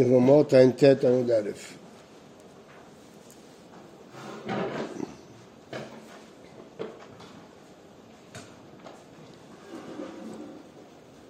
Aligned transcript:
יבמות 0.00 0.54
ע"ט 0.54 1.04
עמוד 1.04 1.30
א'. 1.30 1.50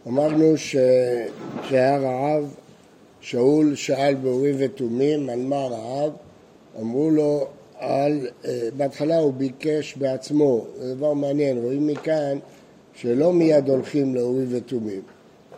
אמרנו 0.09 0.57
שכשהיה 0.57 1.99
רעב, 1.99 2.55
שאול 3.21 3.75
שאל 3.75 4.15
באורים 4.15 4.55
ותומים 4.59 5.31
על 5.31 5.41
מה 5.41 5.67
רעב, 5.67 6.13
אמרו 6.81 7.11
לו 7.11 7.47
על, 7.79 8.27
אה, 8.45 8.69
בהתחלה 8.77 9.19
הוא 9.19 9.33
ביקש 9.33 9.97
בעצמו, 9.97 10.65
זה 10.79 10.95
דבר 10.95 11.13
מעניין, 11.13 11.59
רואים 11.59 11.87
מכאן 11.87 12.39
שלא 12.95 13.33
מיד 13.33 13.69
הולכים 13.69 14.15
לאורים 14.15 14.47
ותומים. 14.51 15.03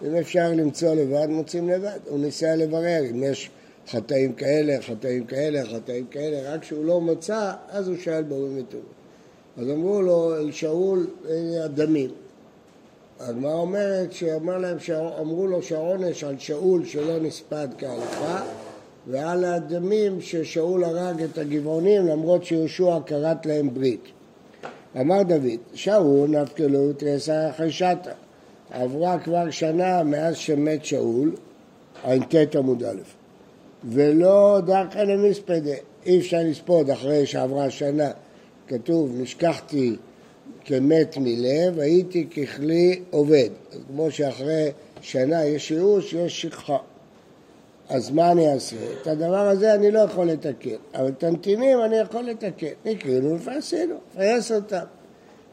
אם 0.06 0.16
אפשר 0.16 0.52
למצוא 0.56 0.94
לבד, 0.94 1.26
מוצאים 1.28 1.68
לבד. 1.68 1.98
הוא 2.08 2.18
ניסה 2.18 2.56
לברר 2.56 3.00
אם 3.10 3.22
יש 3.22 3.50
חטאים 3.88 4.32
כאלה, 4.32 4.82
חטאים 4.82 5.24
כאלה, 5.24 5.66
חטאים 5.66 6.06
כאלה, 6.06 6.54
רק 6.54 6.60
כשהוא 6.60 6.84
לא 6.84 7.00
מצא, 7.00 7.52
אז 7.68 7.88
הוא 7.88 7.96
שאל 7.96 8.22
באורים 8.22 8.58
ותומים. 8.58 8.86
אז 9.56 9.70
אמרו 9.70 10.02
לו, 10.02 10.36
אל 10.36 10.52
שאול, 10.52 11.06
הדמים. 11.64 12.10
הגמרא 13.20 13.54
אומרת 13.54 14.12
שאמר 14.12 14.58
להם, 14.58 14.76
אמרו 15.20 15.46
לו 15.46 15.62
שהעונש 15.62 16.24
על 16.24 16.38
שאול 16.38 16.84
שלא 16.84 17.18
נספד 17.20 17.68
כהלכה 17.78 18.44
ועל 19.06 19.44
הדמים 19.44 20.20
ששאול 20.20 20.84
הרג 20.84 21.22
את 21.22 21.38
הגבעונים 21.38 22.06
למרות 22.06 22.44
שיהושע 22.44 22.98
כרת 23.06 23.46
להם 23.46 23.74
ברית. 23.74 24.04
אמר 25.00 25.22
דוד, 25.22 25.60
שאול 25.74 26.30
נפקלו 26.30 26.92
תריסה 26.92 27.50
אחרי 27.50 27.72
שטה. 27.72 28.12
עברה 28.72 29.18
כבר 29.18 29.50
שנה 29.50 30.02
מאז 30.02 30.36
שמת 30.36 30.84
שאול, 30.84 31.32
ע"ט 32.04 32.56
עמוד 32.56 32.84
א', 32.84 33.00
ולא 33.84 34.60
דרכא 34.66 34.98
למספדה, 34.98 35.74
אי 36.06 36.18
אפשר 36.18 36.38
לספוד 36.44 36.90
אחרי 36.90 37.26
שעברה 37.26 37.70
שנה. 37.70 38.10
כתוב, 38.68 39.12
נשכחתי 39.16 39.96
כמת 40.64 41.16
מלב, 41.16 41.78
הייתי 41.78 42.26
ככלי 42.26 43.02
עובד. 43.10 43.48
כמו 43.88 44.10
שאחרי 44.10 44.70
שנה 45.00 45.44
יש 45.44 45.70
ייאוש, 45.70 46.12
יש 46.12 46.42
שכחה. 46.42 46.78
אז 47.88 48.10
מה 48.10 48.32
אני 48.32 48.52
אעשה? 48.52 48.76
את 49.02 49.06
הדבר 49.06 49.48
הזה 49.48 49.74
אני 49.74 49.90
לא 49.90 49.98
יכול 49.98 50.26
לתקן, 50.26 50.76
אבל 50.94 51.08
את 51.08 51.24
הנתינים 51.24 51.82
אני 51.84 51.96
יכול 51.96 52.24
לתקן. 52.24 52.66
נקראנו 52.84 53.36
ופעשינו, 53.36 53.94
פייס 54.16 54.52
אותם. 54.52 54.84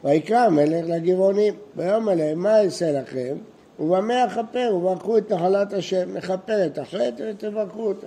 ויקרא 0.04 0.38
המלך 0.38 0.84
לגבעונים, 0.88 1.54
ויאמר 1.76 2.12
עליהם, 2.12 2.38
מה 2.38 2.62
אעשה 2.62 2.92
לכם? 2.92 3.36
ובמה 3.80 4.24
אכפר? 4.24 4.74
וברכו 4.76 5.18
את 5.18 5.32
נחלת 5.32 5.72
השם, 5.72 6.16
נכפר 6.16 6.66
את 6.66 6.78
החטא 6.78 7.30
ותברכו 7.30 7.82
אותה. 7.82 8.06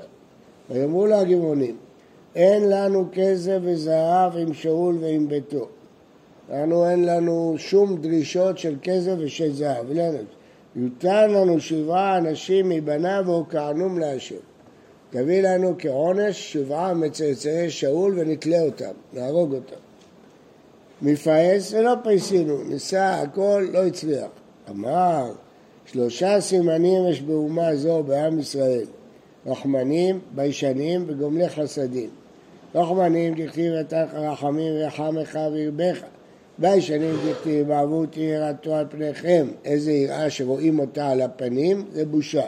ויאמרו 0.69 1.05
לה 1.05 1.19
הגבעונים, 1.19 1.77
אין 2.35 2.69
לנו 2.69 3.05
כסף 3.11 3.57
וזהב 3.61 4.37
עם 4.37 4.53
שאול 4.53 4.97
ועם 5.01 5.27
ביתו. 5.27 5.67
לנו 6.51 6.89
אין 6.89 7.05
לנו 7.05 7.55
שום 7.57 7.97
דרישות 7.97 8.57
של 8.57 8.75
כסף 8.81 9.13
ושל 9.17 9.53
זהב. 9.53 9.85
יותן 10.75 11.31
לנו 11.31 11.59
שבעה 11.59 12.17
אנשים 12.17 12.69
מבניו 12.69 13.23
והוקענום 13.25 13.99
להשם. 13.99 14.35
תביא 15.09 15.41
לנו 15.41 15.75
כעונש 15.77 16.53
שבעה 16.53 16.93
מצאצאי 16.93 17.69
שאול 17.69 18.19
ונתלה 18.19 18.61
אותם, 18.61 18.91
נהרוג 19.13 19.53
אותם. 19.53 19.82
מפעס 21.03 21.73
ולא 21.73 21.93
פייסינו, 22.03 22.63
ניסה 22.63 23.21
הכל, 23.21 23.67
לא 23.71 23.85
הצליח. 23.85 24.27
אמר, 24.69 25.31
שלושה 25.85 26.41
סימנים 26.41 27.07
יש 27.09 27.21
באומה 27.21 27.75
זו 27.75 28.03
בעם 28.03 28.39
ישראל, 28.39 28.85
רחמנים, 29.45 30.19
ביישנים 30.35 31.03
וגומלי 31.07 31.49
חסדים. 31.49 32.09
רחמנים 32.75 33.35
דכתיב 33.35 33.73
אתה 33.73 34.03
רחמים 34.13 34.73
ורחמך 34.75 35.39
וירבך. 35.53 35.99
ביישנים 36.57 37.15
דכתיב 37.29 37.67
בעבור 37.67 38.05
יראתו 38.17 38.75
על 38.75 38.85
פניכם, 38.89 39.47
איזה 39.65 39.91
יראה 39.91 40.29
שרואים 40.29 40.79
אותה 40.79 41.09
על 41.09 41.21
הפנים, 41.21 41.85
זה 41.91 42.05
בושה. 42.05 42.45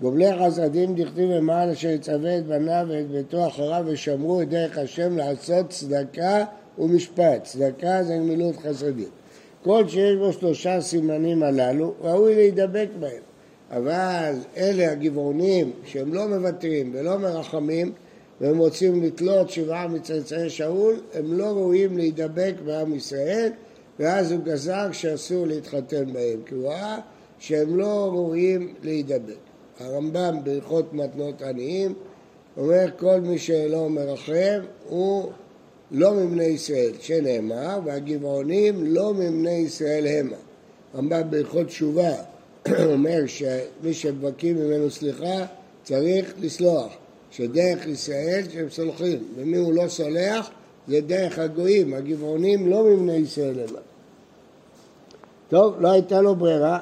גומלי 0.00 0.30
חסדים 0.38 0.94
דכתיב 0.94 1.30
למען 1.30 1.68
אשר 1.68 1.88
יצווה 1.88 2.38
את 2.38 2.46
בניו 2.46 2.86
ואת 2.88 3.10
ביתו 3.10 3.46
אחריו 3.46 3.84
ושמרו 3.86 4.42
את 4.42 4.48
דרך 4.48 4.78
השם 4.78 5.16
לעשות 5.16 5.68
צדקה 5.68 6.44
ומשפט. 6.80 7.44
צדקה 7.44 8.02
זה 8.02 8.16
גמילות 8.16 8.56
חסדים. 8.56 9.08
כל 9.62 9.88
שיש 9.88 10.16
בו 10.16 10.32
שלושה 10.32 10.80
סימנים 10.80 11.42
הללו, 11.42 11.94
ראוי 12.00 12.34
להידבק 12.34 12.88
בהם. 13.00 13.22
אבל 13.70 14.34
אלה 14.56 14.92
הגבעונים 14.92 15.72
שהם 15.84 16.14
לא 16.14 16.28
מוותרים 16.28 16.90
ולא 16.94 17.18
מרחמים 17.18 17.92
והם 18.40 18.58
רוצים 18.58 19.02
לתלות 19.02 19.50
שבעה 19.50 19.88
מצאצאי 19.88 20.50
שאול, 20.50 21.00
הם 21.14 21.38
לא 21.38 21.44
ראויים 21.44 21.98
להידבק 21.98 22.54
בעם 22.64 22.94
ישראל 22.94 23.52
ואז 23.98 24.32
הוא 24.32 24.40
גזר 24.44 24.92
שאסור 24.92 25.46
להתחתן 25.46 26.12
בהם, 26.12 26.42
כי 26.46 26.54
הוא 26.54 26.68
ראה 26.68 26.98
שהם 27.38 27.76
לא 27.76 28.10
ראויים 28.12 28.74
להידבק. 28.82 29.34
הרמב"ם 29.80 30.36
בהלכות 30.44 30.92
מתנות 30.92 31.42
עניים 31.42 31.94
אומר 32.56 32.86
כל 32.98 33.20
מי 33.20 33.38
שלא 33.38 33.88
מרחם 33.88 34.60
הוא 34.88 35.30
לא 35.92 36.14
מבני 36.14 36.44
ישראל, 36.44 36.92
שנאמר, 37.00 37.78
והגבעונים 37.84 38.94
לא 38.94 39.14
מבני 39.14 39.50
ישראל 39.50 40.06
המה. 40.06 40.36
רמב"ם 40.94 41.30
בהלכות 41.30 41.66
תשובה 41.66 42.12
אומר 42.92 43.26
שמי 43.26 43.94
שמבקים 43.94 44.56
ממנו 44.56 44.90
סליחה 44.90 45.46
צריך 45.82 46.34
לסלוח, 46.40 46.92
שדרך 47.30 47.86
ישראל 47.86 48.42
שהם 48.52 48.70
סולחים, 48.70 49.18
ומי 49.36 49.56
הוא 49.56 49.72
לא 49.72 49.88
סולח 49.88 50.50
זה 50.88 51.00
דרך 51.00 51.38
הגויים, 51.38 51.94
הגבעונים 51.94 52.70
לא 52.70 52.84
מבני 52.84 53.16
ישראל 53.16 53.54
המה. 53.68 53.78
טוב, 55.48 55.80
לא 55.80 55.90
הייתה 55.90 56.20
לו 56.20 56.34
ברירה, 56.34 56.78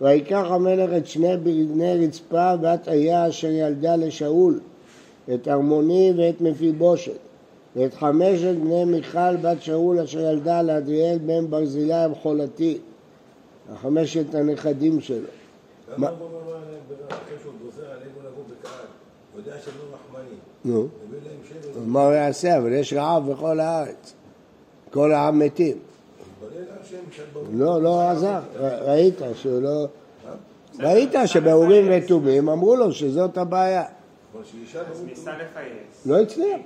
ויקח 0.00 0.44
המלך 0.50 0.90
את 0.96 1.06
שני 1.06 1.36
בני 1.36 2.06
רצפה 2.06 2.56
בת 2.56 2.88
איה 2.88 3.28
אשר 3.28 3.50
ילדה 3.50 3.96
לשאול, 3.96 4.60
את 5.34 5.48
ארמוני 5.48 6.12
ואת 6.16 6.40
מפיבושת. 6.40 7.29
ואת 7.76 7.94
חמשת 7.94 8.54
בני 8.62 8.84
מיכל 8.84 9.36
בת 9.36 9.62
שאול 9.62 9.98
אשר 9.98 10.20
ילדה 10.20 10.62
לאדריאל 10.62 11.18
בן 11.18 11.50
ברזילי 11.50 11.94
המחולתי, 11.94 12.78
החמשת 13.72 14.34
הנכדים 14.34 15.00
שלו. 15.00 15.26
למה 15.96 16.10
נו, 20.64 20.88
מה 21.86 22.04
הוא 22.04 22.12
יעשה? 22.12 22.58
אבל 22.58 22.72
יש 22.72 22.92
רעב 22.92 23.32
בכל 23.32 23.60
הארץ. 23.60 24.14
כל 24.90 25.12
העם 25.12 25.38
מתים. 25.38 25.78
לא, 27.52 27.82
לא 27.82 28.10
עזר. 28.10 28.40
ראית 28.60 29.14
שהוא 29.34 29.62
לא... 29.62 29.86
ראית 30.80 31.10
שבאורים 31.26 31.86
ותומים 31.90 32.48
אמרו 32.48 32.76
לו 32.76 32.92
שזאת 32.92 33.38
הבעיה. 33.38 33.84
אז 34.90 35.04
ניסה 35.04 35.32
לפייס. 35.32 36.06
לא 36.06 36.20
הצליח. 36.20 36.60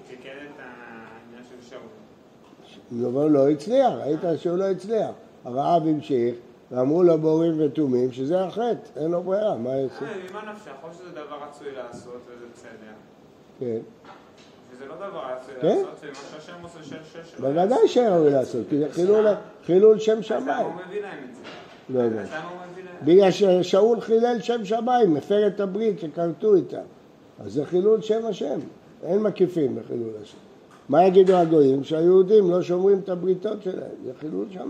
שאול. 2.91 3.05
אבל 3.17 3.31
לא 3.31 3.50
הצליח, 3.50 3.93
ראית 4.05 4.21
שהוא 4.37 4.59
לא 4.59 4.65
הצליח. 4.65 5.11
הרעב 5.45 5.87
המשיך, 5.87 6.34
ואמרו 6.71 7.03
לו 7.03 7.19
באורים 7.19 7.55
ותומים 7.59 8.12
שזה 8.12 8.45
החטא, 8.45 9.00
אין 9.00 9.11
לו 9.11 9.22
ברירה, 9.22 9.56
מה 9.56 9.77
יעשה? 9.77 10.05
אה, 10.05 10.12
ממה 10.31 10.53
נפשך? 10.53 10.71
או 10.83 10.89
שזה 10.93 11.11
דבר 11.11 11.37
רצוי 11.49 11.69
לעשות 11.77 12.21
וזה 12.27 12.45
בסדר. 12.55 12.93
כן. 13.61 13.78
וזה 14.75 14.87
לא 14.87 14.95
דבר 14.97 15.21
רצוי 15.37 15.55
כן. 15.61 15.69
לעשות, 15.69 15.99
זה 16.00 16.06
מה 16.06 16.15
שהשם 16.41 16.55
עושה 16.62 16.83
של 16.83 16.97
שש. 17.25 17.41
בוודאי 17.41 17.89
שראוי 17.89 18.31
לעשות, 18.31 18.62
כי 18.71 18.78
זה 18.78 18.87
חילול- 19.65 19.99
שם 19.99 20.12
אז 20.12 20.16
למה 20.16 20.22
שמיים. 20.22 20.66
הוא 20.66 20.72
מביא 20.89 21.03
להם 21.03 21.19
את 21.31 21.34
זה? 21.37 21.43
לא 21.89 22.01
יודע. 22.01 22.22
הוא? 22.22 22.59
בגלל 23.04 23.30
ששאול 23.30 24.01
חילל 24.01 24.37
שם 24.41 24.65
שמיים, 24.65 25.15
מפר 25.15 25.47
את 25.47 25.60
הברית 25.60 26.01
שכרתו 26.01 26.54
איתם. 26.54 26.78
אז 27.39 27.53
זה 27.53 27.65
חילול 27.66 28.01
שם 28.01 28.27
השם, 28.27 28.59
אין 29.03 29.22
מקיפים 29.22 29.77
בחילול 29.77 30.10
השם. 30.22 30.37
מה 30.89 31.07
יגידו 31.07 31.36
הגויים? 31.36 31.84
שהיהודים 31.84 32.51
לא 32.51 32.63
שומרים 32.63 32.98
את 32.98 33.09
הבריתות 33.09 33.63
שלהם, 33.63 33.91
זה 34.04 34.13
חילול 34.21 34.47
שמיים. 34.51 34.69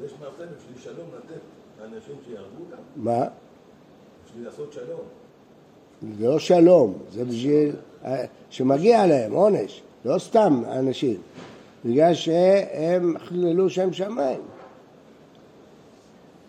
ויש 0.00 0.12
מאפשר 0.12 0.44
בשביל 0.58 0.94
שלום 0.94 1.06
לתת 1.16 1.40
לאנשים 1.80 2.14
שיהרגו 2.26 2.62
אותם, 2.70 2.82
מה? 2.96 3.24
בשביל 4.26 4.44
לעשות 4.44 4.72
שלום. 4.72 5.00
זה 6.18 6.28
לא 6.28 6.38
שלום, 6.38 6.94
זה 7.12 7.24
בשביל 7.24 7.72
שמגיע 8.50 9.06
להם 9.06 9.32
עונש, 9.32 9.82
לא 10.04 10.18
סתם 10.18 10.62
אנשים, 10.70 11.16
בגלל 11.84 12.14
שהם 12.14 13.18
חיללו 13.18 13.70
שם 13.70 13.92
שמיים. 13.92 14.40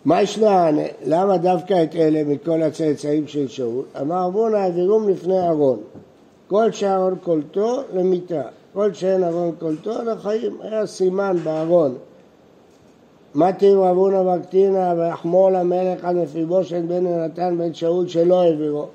מה 0.06 0.22
ישנן? 0.22 0.76
למה 1.06 1.38
דווקא 1.38 1.84
את 1.84 1.96
אלה 1.96 2.24
מכל 2.24 2.62
הצאצאים 2.62 3.28
של 3.28 3.48
שאול? 3.48 3.86
אמר 4.02 4.28
אבונה 4.28 4.58
העבירום 4.58 5.10
לפני 5.10 5.40
אהרון. 5.40 5.80
כל 6.48 6.72
שאהרון 6.72 7.16
קולטו 7.24 7.82
למיתה, 7.94 8.42
כל 8.78 8.94
שאין 8.94 9.24
אהרון 9.24 9.52
קולטו 9.60 10.04
לחיים. 10.04 10.58
היה 10.62 10.86
סימן 10.86 11.38
בארון. 11.44 11.96
מה 13.34 13.54
תראו 13.54 13.92
אבונה 13.92 14.22
וקטינה 14.22 14.94
ויחמול 14.98 15.56
המלך 15.56 16.06
על 16.06 16.16
מפיבושת 16.16 16.82
בן 16.88 17.06
יונתן 17.06 17.58
בן 17.58 17.74
שאול 17.74 18.08
שלא 18.08 18.42
העבירו. 18.42 18.86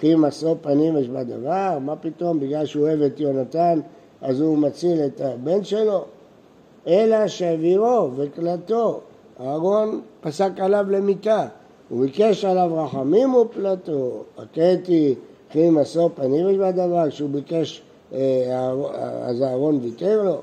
כי 0.00 0.14
משוא 0.14 0.54
פנים 0.62 0.96
יש 0.96 1.08
בדבר? 1.08 1.78
מה 1.80 1.96
פתאום, 1.96 2.40
בגלל 2.40 2.66
שהוא 2.66 2.82
אוהב 2.82 3.02
את 3.02 3.20
יונתן, 3.20 3.80
אז 4.22 4.40
הוא 4.40 4.58
מציל 4.58 5.00
את 5.06 5.20
הבן 5.20 5.64
שלו? 5.64 6.04
אלא 6.86 7.28
שהעבירו 7.28 8.10
וקלטו, 8.16 9.00
אהרון 9.40 10.00
פסק 10.20 10.50
עליו 10.56 10.86
למיתה, 10.90 11.46
הוא 11.88 12.00
ביקש 12.00 12.44
עליו 12.44 12.70
רחמים 12.74 13.34
ופלטו, 13.34 14.22
הקטי 14.38 15.14
כי 15.50 15.70
משוא 15.70 16.08
פנים 16.14 16.48
יש 16.48 16.56
בדבר, 16.56 17.10
כשהוא 17.10 17.30
ביקש, 17.30 17.82
אז 18.12 19.42
אהרון 19.42 19.78
ויתר 19.82 20.22
לו, 20.22 20.40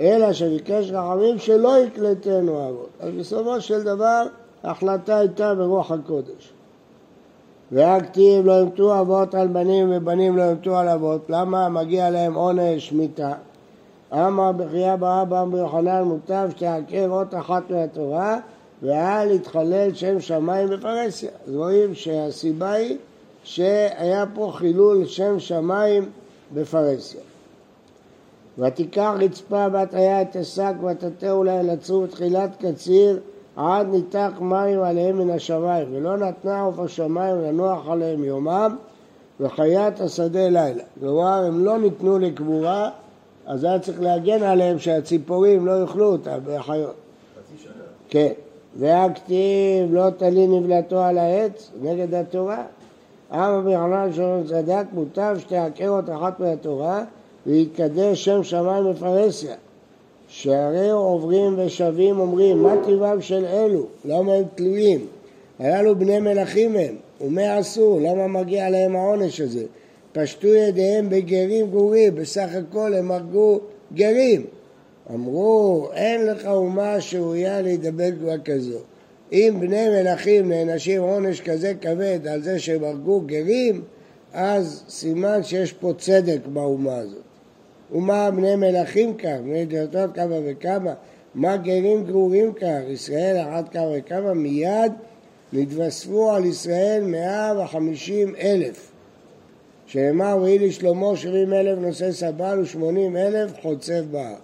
אלא 0.00 0.32
שביקש 0.32 0.90
רחמים 0.90 1.38
שלא 1.38 1.78
יקלטנו 1.78 2.60
אהרון. 2.60 2.86
אז 3.00 3.14
בסופו 3.18 3.60
של 3.60 3.82
דבר 3.82 4.22
ההחלטה 4.62 5.18
הייתה 5.18 5.54
ברוח 5.54 5.90
הקודש. 5.90 6.52
והכתיב 7.72 8.46
לא 8.46 8.60
ימתו 8.60 9.00
אבות 9.00 9.34
על 9.34 9.48
בנים 9.48 9.92
ובנים 9.96 10.36
לא 10.36 10.42
ימתו 10.42 10.76
על 10.76 10.88
אבות, 10.88 11.20
למה 11.28 11.68
מגיע 11.68 12.10
להם 12.10 12.34
עונש 12.34 12.92
מיתה? 12.92 13.32
אמר 14.12 14.52
בחייה 14.52 14.96
באבא 14.96 15.42
אמר 15.42 15.58
יוחנן 15.58 16.02
מוטב 16.02 16.48
שתעקר 16.56 17.08
אות 17.10 17.34
אחת 17.34 17.70
מהתורה 17.70 18.38
ואל 18.82 19.30
יתחלל 19.30 19.94
שם 19.94 20.20
שמיים 20.20 20.68
בפרהסיה. 20.68 21.30
אז 21.48 21.56
רואים 21.56 21.94
שהסיבה 21.94 22.72
היא 22.72 22.96
שהיה 23.44 24.24
פה 24.34 24.52
חילול 24.54 25.06
שם 25.06 25.40
שמיים 25.40 26.10
בפרהסיה. 26.54 27.20
ותיקח 28.58 29.12
רצפה 29.18 29.68
בת 29.68 29.94
היה 29.94 30.22
את 30.22 30.36
השק 30.36 30.72
ותתהו 30.90 31.44
להם 31.44 31.66
לצור 31.66 32.06
תחילת 32.06 32.50
קציר 32.64 33.20
עד 33.56 33.86
ניתח 33.86 34.30
מים 34.40 34.82
עליהם 34.82 35.18
מן 35.18 35.30
השמיים 35.30 35.88
ולא 35.92 36.16
נתנה 36.16 36.60
עוף 36.60 36.78
השמיים 36.78 37.36
לנוח 37.36 37.88
עליהם 37.88 38.24
יומם 38.24 38.76
וחיית 39.40 40.00
השדה 40.00 40.48
לילה. 40.48 40.82
כלומר 41.00 41.44
הם 41.44 41.64
לא 41.64 41.78
ניתנו 41.78 42.18
לקבורה 42.18 42.90
אז 43.46 43.64
היה 43.64 43.78
צריך 43.78 44.00
להגן 44.00 44.42
עליהם 44.42 44.78
שהציפורים 44.78 45.66
לא 45.66 45.80
יאכלו 45.80 46.12
אותם 46.12 46.38
בחיות. 46.44 46.94
חצי 47.38 47.62
שנה. 47.62 47.72
כן. 48.08 48.32
והכתיב 48.78 49.94
לא 49.94 50.10
תלין 50.10 50.52
נבלתו 50.52 51.00
על 51.00 51.18
העץ 51.18 51.70
נגד 51.82 52.14
התורה. 52.14 52.64
אמר 53.32 53.60
ביוחנן 53.64 54.12
שלום 54.12 54.44
צדק 54.46 54.84
מוטב 54.92 55.36
שתעקר 55.38 55.88
אותה 55.88 56.16
אחת 56.16 56.40
מהתורה 56.40 57.04
ויתקדש 57.46 58.24
שם 58.24 58.44
שמיים 58.44 58.90
בפרהסיה. 58.90 59.54
שהרי 60.28 60.90
עוברים 60.90 61.54
ושבים 61.58 62.20
אומרים 62.20 62.62
מה 62.62 62.74
טיבם 62.84 63.22
של 63.22 63.44
אלו? 63.44 63.86
למה 64.04 64.32
הם 64.32 64.44
תלויים? 64.54 65.06
הללו 65.58 65.96
בני 65.96 66.20
מלכים 66.20 66.76
הם 66.76 66.94
ומה 67.20 67.56
עשו? 67.56 67.98
למה 68.02 68.26
מגיע 68.26 68.70
להם 68.70 68.96
העונש 68.96 69.40
הזה? 69.40 69.64
פשטו 70.12 70.46
ידיהם 70.46 71.08
בגרים 71.08 71.66
גורים, 71.66 72.14
בסך 72.14 72.48
הכל 72.54 72.94
הם 72.94 73.10
הרגו 73.10 73.60
גרים. 73.94 74.44
אמרו, 75.14 75.88
אין 75.94 76.26
לך 76.26 76.46
אומה 76.46 77.00
שראויה 77.00 77.60
להידבק 77.60 78.12
בה 78.24 78.38
כזו. 78.38 78.78
אם 79.32 79.56
בני 79.60 79.88
מלכים 79.88 80.48
נענשים 80.48 81.02
עונש 81.02 81.40
כזה 81.40 81.72
כבד 81.80 82.26
על 82.26 82.42
זה 82.42 82.58
שהם 82.58 82.84
הרגו 82.84 83.20
גרים, 83.20 83.82
אז 84.32 84.84
סימן 84.88 85.42
שיש 85.42 85.72
פה 85.72 85.92
צדק 85.98 86.38
באומה 86.46 86.96
הזאת. 86.96 87.22
ומה 87.92 88.30
בני 88.30 88.56
מלכים 88.56 89.14
כך, 89.16 89.36
בני 89.44 89.66
דלתות 89.66 90.14
כמה 90.14 90.34
וכמה, 90.44 90.94
מה 91.34 91.56
גרים 91.56 92.04
גרורים 92.04 92.52
כך, 92.52 92.80
ישראל 92.88 93.36
אחת 93.48 93.72
כמה 93.72 93.90
וכמה, 93.94 94.34
מיד 94.34 94.92
נתווספו 95.52 96.30
על 96.30 96.44
ישראל 96.44 97.02
מאה 97.04 97.62
וחמישים 97.62 98.34
אלף. 98.36 98.92
שנאמר, 99.86 100.38
ויהי 100.42 100.58
לשלמה 100.58 101.16
שבעים 101.16 101.52
אלף 101.52 101.78
נושא 101.78 102.12
סבל 102.12 102.60
ושמונים 102.62 103.16
אלף 103.16 103.50
חוצב 103.62 104.04
בהר. 104.10 104.34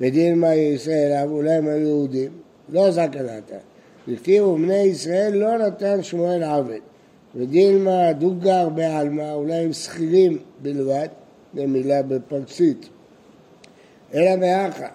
ודילמה 0.00 0.54
ישראל, 0.54 1.28
אולי 1.28 1.52
הם 1.52 1.68
היו 1.68 1.86
יהודים, 1.86 2.30
לא 2.68 2.90
זקנתה. 2.90 3.56
הכתיבו 4.08 4.56
בני 4.56 4.82
ישראל 4.82 5.32
לא 5.34 5.58
נתן 5.58 6.02
שמואל 6.02 6.42
עבד. 6.42 6.80
ודילמה 7.34 8.12
דוגר 8.12 8.68
בעלמא, 8.68 9.32
אולי 9.32 9.54
הם 9.54 9.72
שכירים 9.72 10.38
בלבד, 10.62 11.08
זו 11.54 11.66
מילה 11.66 12.02
בפרסית. 12.02 12.88
אלא 14.14 14.36
מאחה, 14.36 14.88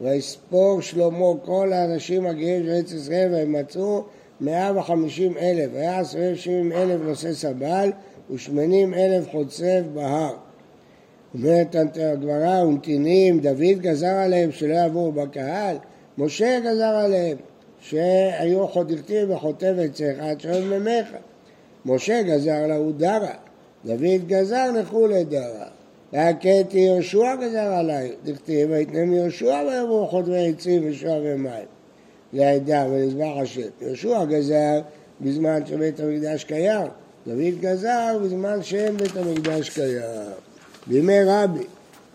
ויספור 0.00 0.80
שלמה 0.80 1.26
כל 1.44 1.72
האנשים 1.72 2.26
הגאים 2.26 2.62
של 2.64 2.70
ארץ 2.70 2.92
ישראל 2.92 3.32
והם 3.32 3.52
מצאו 3.52 4.04
מאה 4.40 4.78
וחמישים 4.78 5.36
אלף, 5.36 5.70
היה 5.74 5.98
עשרים 5.98 6.36
שבעים 6.36 6.72
אלף 6.72 7.00
נושא 7.00 7.32
סבל 7.32 7.90
ושמנים 8.30 8.94
אלף 8.94 9.30
חוצב 9.30 9.82
בהר. 9.94 10.34
אומרת 11.34 11.76
הגמרא, 12.02 12.64
ונתינים, 12.64 13.40
דוד 13.40 13.78
גזר 13.80 14.14
עליהם 14.14 14.52
שלא 14.52 14.74
יבואו 14.86 15.12
בקהל, 15.12 15.76
משה 16.18 16.60
גזר 16.60 16.94
עליהם 17.04 17.36
שהיו 17.80 18.68
חודרתים 18.68 19.30
וחוטבת 19.30 19.92
צחת 19.92 20.40
שואל 20.40 20.78
ממך. 20.78 21.08
משה 21.86 22.22
גזר 22.22 22.66
להוא 22.66 22.92
דרה, 22.96 23.34
דוד 23.84 24.26
גזר 24.26 24.70
לכולי 24.70 25.24
דרה. 25.24 25.66
והכתי 26.12 26.78
יהושע 26.78 27.34
גזר 27.36 27.72
עליי, 27.72 28.12
דכתיב 28.24 28.70
ויתנם 28.70 29.12
יהושע 29.12 29.62
ויבואו 29.68 30.06
חוטבי 30.06 30.48
עצים 30.48 30.82
ושוע 30.90 31.18
ומים 31.22 31.66
לעדה 32.32 32.86
ולזבח 32.90 33.32
השם. 33.42 33.60
יהושע 33.80 34.24
גזר 34.24 34.80
בזמן 35.20 35.66
שבית 35.66 36.00
המקדש 36.00 36.44
קיים, 36.44 36.86
דוד 37.26 37.60
גזר 37.60 38.18
בזמן 38.22 38.62
שאין 38.62 38.96
בית 38.96 39.16
המקדש 39.16 39.70
קיים. 39.70 40.30
בימי 40.86 41.24
רבי 41.24 41.64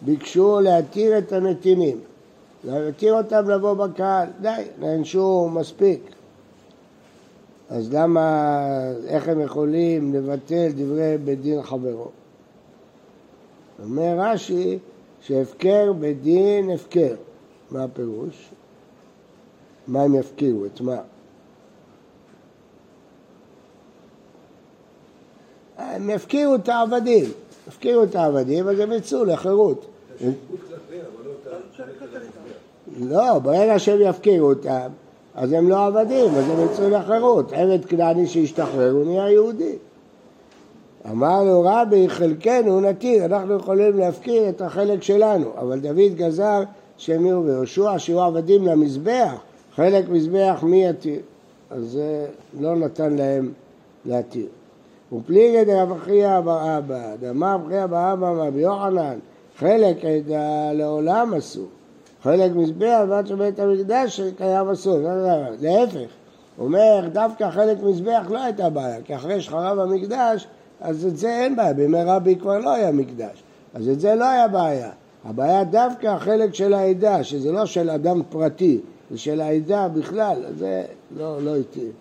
ביקשו 0.01 0.59
להתיר 0.59 1.17
את 1.17 1.31
הנתינים, 1.31 1.99
להתיר 2.63 3.13
אותם 3.13 3.49
לבוא 3.49 3.73
בקהל, 3.73 4.27
די, 4.41 4.63
נענשו 4.79 5.49
מספיק. 5.53 6.01
אז 7.69 7.93
למה, 7.93 8.67
איך 9.07 9.27
הם 9.27 9.41
יכולים 9.41 10.13
לבטל 10.13 10.67
דברי 10.75 11.17
בית 11.17 11.41
דין 11.41 11.61
חברו? 11.61 12.07
אומר 13.83 14.15
רש"י 14.17 14.79
שהפקר 15.21 15.93
בדין 15.99 16.69
הפקר. 16.69 17.15
מה 17.71 17.83
הפירוש? 17.83 18.49
מה 19.87 20.01
הם 20.01 20.15
יפקירו? 20.15 20.65
את 20.65 20.81
מה? 20.81 20.97
הם 25.77 26.09
יפקירו 26.09 26.55
את 26.55 26.69
העבדים, 26.69 27.25
יפקירו 27.67 28.03
את 28.03 28.15
העבדים 28.15 28.67
אז 28.67 28.79
הם 28.79 28.91
יצאו 28.91 29.25
לחירות. 29.25 29.85
לא, 32.99 33.39
ברגע 33.39 33.79
שהם 33.79 33.99
יפקירו 34.01 34.49
אותם, 34.49 34.87
אז 35.35 35.51
הם 35.51 35.69
לא 35.69 35.85
עבדים, 35.85 36.35
אז 36.35 36.49
הם 36.49 36.65
יצאו 36.65 36.89
לחירות. 36.89 37.53
עבד 37.53 37.85
כנעני 37.85 38.27
שהשתחרר 38.27 38.91
הוא 38.91 39.05
נהיה 39.05 39.31
יהודי. 39.31 39.75
אמר 41.11 41.43
לו 41.43 41.61
רבי, 41.65 42.09
חלקנו 42.09 42.81
נתיר, 42.81 43.25
אנחנו 43.25 43.55
יכולים 43.55 43.97
להפקיר 43.97 44.49
את 44.49 44.61
החלק 44.61 45.03
שלנו, 45.03 45.51
אבל 45.59 45.79
דוד 45.79 46.15
גזר 46.15 46.63
שהם 46.97 47.25
יהיו 47.25 47.43
ביהושע, 47.43 47.99
שיהיו 47.99 48.21
עבדים 48.21 48.67
למזבח, 48.67 49.33
חלק 49.75 50.09
מזבח 50.09 50.59
מי 50.63 50.87
יתיר? 50.87 51.19
אז 51.69 51.83
זה 51.91 52.25
לא 52.59 52.75
נתן 52.75 53.15
להם 53.15 53.51
להתיר. 54.05 54.47
ופליגי 55.13 55.65
דרב 55.65 55.99
חייא 56.03 56.39
בר 56.39 56.77
אבא, 56.77 57.15
דאמר 57.19 57.57
חייא 57.67 57.85
בר 57.85 58.13
אבא 58.13 58.31
רבי 58.37 58.61
יוחנן, 58.61 59.17
חלק 59.57 60.05
עדה 60.05 60.71
לעולם 60.73 61.33
אסור, 61.33 61.67
חלק 62.23 62.51
מזבח 62.55 62.99
ועד 63.09 63.27
שבית 63.27 63.59
המקדש 63.59 64.21
קיים 64.37 64.69
אסור, 64.69 64.97
להפך, 65.61 65.97
הוא 66.57 66.65
אומר 66.65 67.09
דווקא 67.13 67.49
חלק 67.49 67.83
מזבח 67.83 68.23
לא 68.29 68.43
הייתה 68.43 68.69
בעיה, 68.69 69.01
כי 69.01 69.15
אחרי 69.15 69.41
שחרב 69.41 69.79
המקדש 69.79 70.47
אז 70.81 71.05
את 71.05 71.17
זה 71.17 71.29
אין 71.29 71.55
בעיה, 71.55 71.73
בימי 71.73 72.03
רבי 72.05 72.35
כבר 72.35 72.59
לא 72.59 72.73
היה 72.73 72.91
מקדש, 72.91 73.43
אז 73.73 73.89
את 73.89 73.99
זה 73.99 74.15
לא 74.15 74.25
היה 74.25 74.47
בעיה. 74.47 74.89
הבעיה 75.25 75.63
דווקא 75.63 76.07
החלק 76.07 76.53
של 76.53 76.73
העדה, 76.73 77.23
שזה 77.23 77.51
לא 77.51 77.65
של 77.65 77.89
אדם 77.89 78.21
פרטי, 78.29 78.79
זה 79.11 79.17
של 79.17 79.41
העדה 79.41 79.87
בכלל, 79.87 80.43
אז 80.47 80.57
זה 80.57 80.83
לא, 81.17 81.41
לא 81.41 81.55
התיר. 81.55 81.91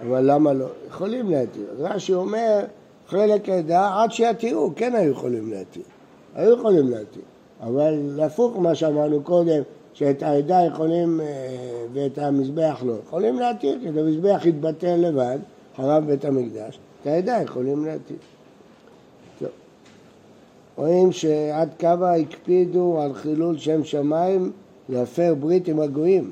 אבל 0.00 0.32
למה 0.32 0.52
לא? 0.52 0.66
יכולים 0.88 1.30
להתיר. 1.30 1.66
רש"י 1.78 2.14
אומר, 2.14 2.60
חלק 3.08 3.48
עדה, 3.48 4.02
עד 4.02 4.12
שיתירו, 4.12 4.70
כן 4.76 4.94
היו 4.94 5.10
יכולים 5.10 5.50
להתיר. 5.50 5.82
היו 6.34 6.52
יכולים 6.52 6.88
להתיר. 6.88 7.22
אבל 7.62 8.20
הפוך 8.22 8.56
מה 8.58 8.74
שאמרנו 8.74 9.22
קודם, 9.22 9.62
שאת 9.94 10.22
העדה 10.22 10.60
יכולים 10.66 11.20
אה, 11.20 11.26
ואת 11.92 12.18
המזבח 12.18 12.82
לא. 12.86 12.94
יכולים 13.06 13.38
להתיר, 13.38 13.78
כי 13.82 13.88
המזבח 13.88 14.42
יתבטל 14.44 14.96
לבד, 14.96 15.38
חרב 15.76 16.04
בית 16.06 16.24
המקדש, 16.24 16.78
את 17.02 17.06
העדה 17.06 17.38
יכולים 17.42 17.84
להתיר. 17.84 18.16
רואים 20.76 21.12
שעד 21.12 21.68
כמה 21.78 22.12
הקפידו 22.12 23.00
על 23.00 23.14
חילול 23.14 23.58
שם 23.58 23.84
שמיים 23.84 24.52
להפר 24.88 25.34
ברית 25.40 25.68
עם 25.68 25.80
הגויים. 25.80 26.30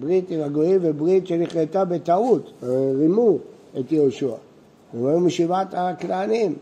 ברית 0.00 0.30
עם 0.30 0.40
הגויים 0.40 0.78
וברית 0.82 1.26
שנכרתה 1.26 1.84
בטעות, 1.84 2.50
רימו 2.98 3.38
את 3.80 3.92
יהושע. 3.92 4.34
הם 4.94 5.06
היו 5.06 5.20
משבעת 5.20 5.68
הכנענים, 5.72 6.54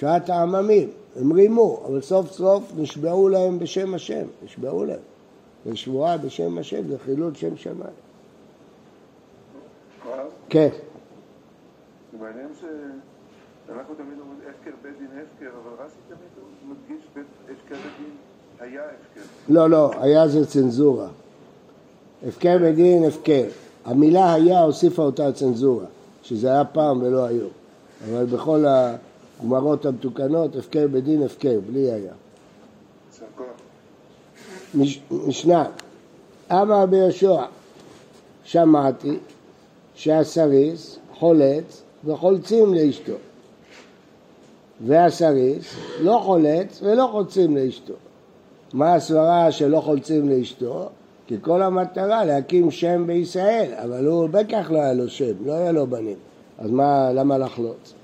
שבעת 0.00 0.30
העממים, 0.30 0.88
הם 1.16 1.32
רימו, 1.32 1.82
אבל 1.86 2.00
סוף 2.00 2.30
סוף 2.30 2.72
נשבעו 2.76 3.28
להם 3.28 3.58
בשם 3.58 3.94
השם, 3.94 4.26
נשבעו 4.44 4.84
להם. 4.84 4.98
זה 5.66 5.76
שבועה 5.76 6.18
בשם 6.18 6.58
השם, 6.58 6.88
זה 6.88 6.98
חילול 6.98 7.34
שם 7.34 7.56
שמיים. 7.56 7.94
כן, 10.48 10.68
זה 12.12 12.18
מעניין 12.18 12.48
שאנחנו 12.60 13.94
תמיד 13.94 14.18
אומרים 14.20 14.40
הפקר 14.50 14.70
בית 14.82 14.98
דין 14.98 15.06
הפקר, 15.06 15.50
אבל 15.62 15.84
רש"י 15.84 15.98
תמיד 16.08 16.76
מדגיש 16.88 17.06
בית 17.14 17.26
הפקר 17.44 17.74
בית 17.74 17.92
דין 17.98 18.16
היה 18.60 18.82
הפקר. 18.82 19.20
לא, 19.48 19.70
לא, 19.70 19.90
היה 20.00 20.28
זה 20.28 20.46
צנזורה. 20.46 21.08
הפקר 22.28 22.58
בדין, 22.62 23.04
הפקר. 23.04 23.44
המילה 23.84 24.34
היה 24.34 24.60
הוסיפה 24.60 25.02
אותה 25.02 25.32
צנזורה, 25.32 25.86
שזה 26.22 26.48
היה 26.48 26.64
פעם 26.64 27.02
ולא 27.02 27.24
היום. 27.24 27.50
אבל 28.08 28.24
בכל 28.24 28.64
הגמרות 29.40 29.86
המתוקנות, 29.86 30.56
הפקר 30.56 30.86
בדין, 30.92 31.22
הפקר, 31.22 31.60
בלי 31.66 31.90
היה. 31.92 32.12
משנה, 35.10 35.64
אמר 36.52 36.82
רבי 36.82 36.96
יהושע, 36.96 37.42
שמעתי 38.44 39.18
שהסריס 39.94 40.98
חולץ 41.14 41.82
וחולצים 42.04 42.74
לאשתו, 42.74 43.12
והסריס 44.86 45.74
לא 46.00 46.20
חולץ 46.24 46.80
ולא 46.82 47.08
חולצים 47.12 47.56
לאשתו. 47.56 47.94
מה 48.72 48.94
הסברה 48.94 49.52
שלא 49.52 49.80
חולצים 49.80 50.28
לאשתו? 50.28 50.88
כי 51.26 51.36
כל 51.40 51.62
המטרה 51.62 52.24
להקים 52.24 52.70
שם 52.70 53.06
בישראל, 53.06 53.72
אבל 53.74 54.06
הוא 54.06 54.28
בטח 54.28 54.70
לא 54.70 54.78
היה 54.78 54.92
לו 54.92 55.08
שם, 55.08 55.32
לא 55.44 55.52
היה 55.52 55.72
לו 55.72 55.86
בנים, 55.86 56.16
אז 56.58 56.70
מה, 56.70 57.12
למה 57.12 57.38
לחלוץ? 57.38 57.94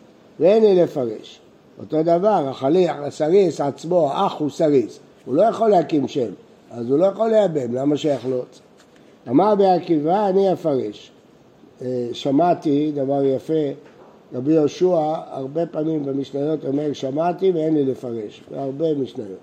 ואין 0.40 0.62
לי 0.62 0.82
לפרש. 0.82 1.40
אותו 1.78 2.02
דבר, 2.02 2.48
החליח, 2.48 2.96
הסריס 2.96 3.60
עצמו, 3.60 4.10
האח 4.12 4.38
הוא 4.38 4.50
סריס, 4.50 4.98
הוא 5.24 5.34
לא 5.34 5.42
יכול 5.42 5.68
להקים 5.70 6.08
שם, 6.08 6.30
אז 6.70 6.90
הוא 6.90 6.98
לא 6.98 7.06
יכול 7.06 7.30
לייבם, 7.30 7.74
למה 7.74 7.96
שיחלוץ? 7.96 8.60
אמר 9.28 9.52
רבי 9.52 9.66
עקיבא, 9.66 10.28
אני 10.28 10.52
אפרש. 10.52 11.10
אה, 11.82 12.08
שמעתי 12.12 12.92
דבר 12.94 13.24
יפה, 13.24 13.52
רבי 14.34 14.52
יהושע 14.52 15.14
הרבה 15.30 15.66
פעמים 15.66 16.04
במשניות 16.04 16.64
אומר 16.64 16.92
שמעתי 16.92 17.50
ואין 17.50 17.74
לי 17.74 17.84
לפרש, 17.84 18.42
בהרבה 18.50 18.94
משניות. 18.94 19.38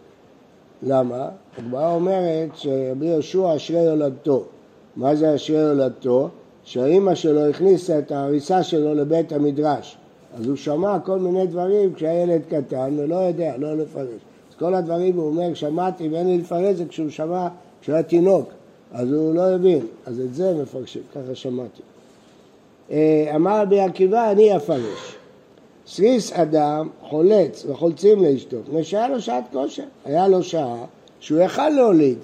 למה? 0.84 1.30
הגמרא 1.58 1.94
אומרת 1.94 2.50
שרבי 2.56 3.06
יהושע 3.06 3.56
אשרי 3.56 3.82
יולדתו. 3.82 4.44
מה 4.96 5.16
זה 5.16 5.36
אשרי 5.36 5.58
יולדתו? 5.58 6.30
שהאימא 6.64 7.16
שלו 7.16 7.46
הכניסה 7.46 8.00
את 8.00 8.12
ההריסה 8.12 8.64
שלו 8.64 8.94
לבית 8.96 9.32
המדרש. 9.32 9.98
אז 10.38 10.48
הוא 10.48 10.56
שמע 10.56 11.00
כל 11.00 11.20
מיני 11.20 11.48
דברים 11.48 11.94
כשהיה 11.94 12.22
ילד 12.22 12.42
קטן 12.50 12.94
ולא 12.98 13.16
יודע, 13.16 13.58
לא 13.58 13.78
לפרש. 13.78 14.22
אז 14.50 14.56
כל 14.60 14.76
הדברים 14.76 15.16
הוא 15.16 15.26
אומר 15.26 15.54
שמעתי 15.54 16.08
ואין 16.08 16.28
לי 16.28 16.38
לפרש 16.38 16.76
זה 16.76 16.86
כשהוא 16.86 17.10
שמע 17.10 17.48
כשהוא 17.82 17.94
היה 17.94 18.04
תינוק. 18.04 18.50
אז 18.94 19.12
הוא 19.12 19.36
לא 19.36 19.56
הבין, 19.56 19.86
אז 20.06 20.20
את 20.20 20.34
זה 20.34 20.54
מפרשים, 20.62 21.02
ככה 21.16 21.36
שמעתי. 21.36 21.82
אה, 22.92 23.32
אמר 23.36 23.62
רבי 23.62 23.80
עקיבא, 23.80 24.32
אני 24.32 24.56
אפרש. 24.56 25.16
סריס 25.88 26.34
אדם 26.34 26.90
חולץ 27.02 27.66
וחולצים 27.66 28.24
לאשתו, 28.24 28.58
מפני 28.74 29.00
לו 29.10 29.22
שעת 29.22 29.44
כושר, 29.52 29.84
היה 30.06 30.28
לו 30.28 30.44
שעה 30.44 30.86
שהוא 31.20 31.40
יכל 31.40 31.70
להוליד. 31.70 32.18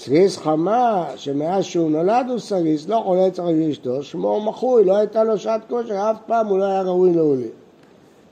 סריס 0.00 0.36
חמה, 0.36 1.06
שמאז 1.16 1.64
שהוא 1.64 1.90
נולד 1.90 2.26
הוא 2.28 2.38
סריס, 2.38 2.88
לא 2.88 3.02
חולץ 3.04 3.40
על 3.40 3.62
אשתו, 3.62 4.02
שמו 4.02 4.40
מחוי, 4.40 4.84
לא 4.84 4.96
הייתה 4.96 5.24
לו 5.24 5.38
שעת 5.38 5.60
כושר, 5.68 6.10
אף 6.10 6.16
פעם 6.26 6.46
הוא 6.46 6.58
לא 6.58 6.64
היה 6.64 6.82
ראוי 6.82 7.12
להוליד. 7.14 7.50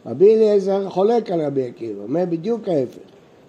רבי 0.06 0.34
אליעזר 0.34 0.90
חולק 0.90 1.30
על 1.30 1.46
רבי 1.46 1.66
עקיבא, 1.66 2.02
אומר 2.02 2.24
בדיוק 2.28 2.68
ההפך. 2.68 2.98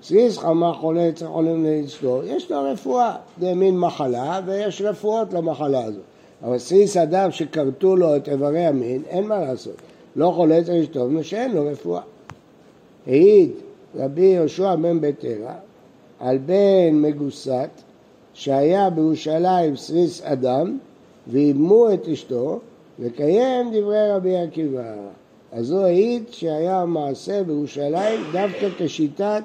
סריס 0.03 0.38
חמה 0.38 0.74
חולץ 0.74 1.21
וחולצים 1.22 1.65
לאשתו, 1.65 2.21
יש 2.25 2.51
לו 2.51 2.63
רפואה, 2.71 3.15
זה 3.39 3.53
מין 3.53 3.79
מחלה 3.79 4.41
ויש 4.45 4.81
רפואות 4.81 5.33
למחלה 5.33 5.83
הזאת. 5.83 6.03
אבל 6.43 6.57
סריס 6.57 6.97
אדם 6.97 7.31
שכרתו 7.31 7.95
לו 7.95 8.15
את 8.15 8.29
איברי 8.29 8.65
המין, 8.65 9.01
אין 9.09 9.27
מה 9.27 9.39
לעשות. 9.39 9.75
לא 10.15 10.31
חולץ 10.36 10.69
על 10.69 10.75
אשתו, 10.81 11.07
מפני 11.07 11.24
שאין 11.24 11.51
לו 11.51 11.65
רפואה. 11.65 12.01
העיד 13.07 13.51
רבי 13.95 14.25
יהושע 14.25 14.75
בן 14.75 15.01
ביתרא 15.01 15.53
על 16.19 16.38
בן 16.38 16.91
מגוסת 16.91 17.69
שהיה 18.38 18.89
בירושלים 18.89 19.75
סריס 19.75 20.22
אדם 20.22 20.77
ואימו 21.27 21.94
את 21.94 22.08
אשתו 22.08 22.60
לקיים 23.00 23.72
דברי 23.74 24.12
רבי 24.12 24.38
עקיבא. 24.38 24.94
אז 25.51 25.72
הוא 25.72 25.82
העיד 25.82 26.24
שהיה 26.32 26.86
מעשה 26.86 27.44
בירושלים 27.44 28.22
דווקא 28.32 28.67
כשיטת 28.77 29.44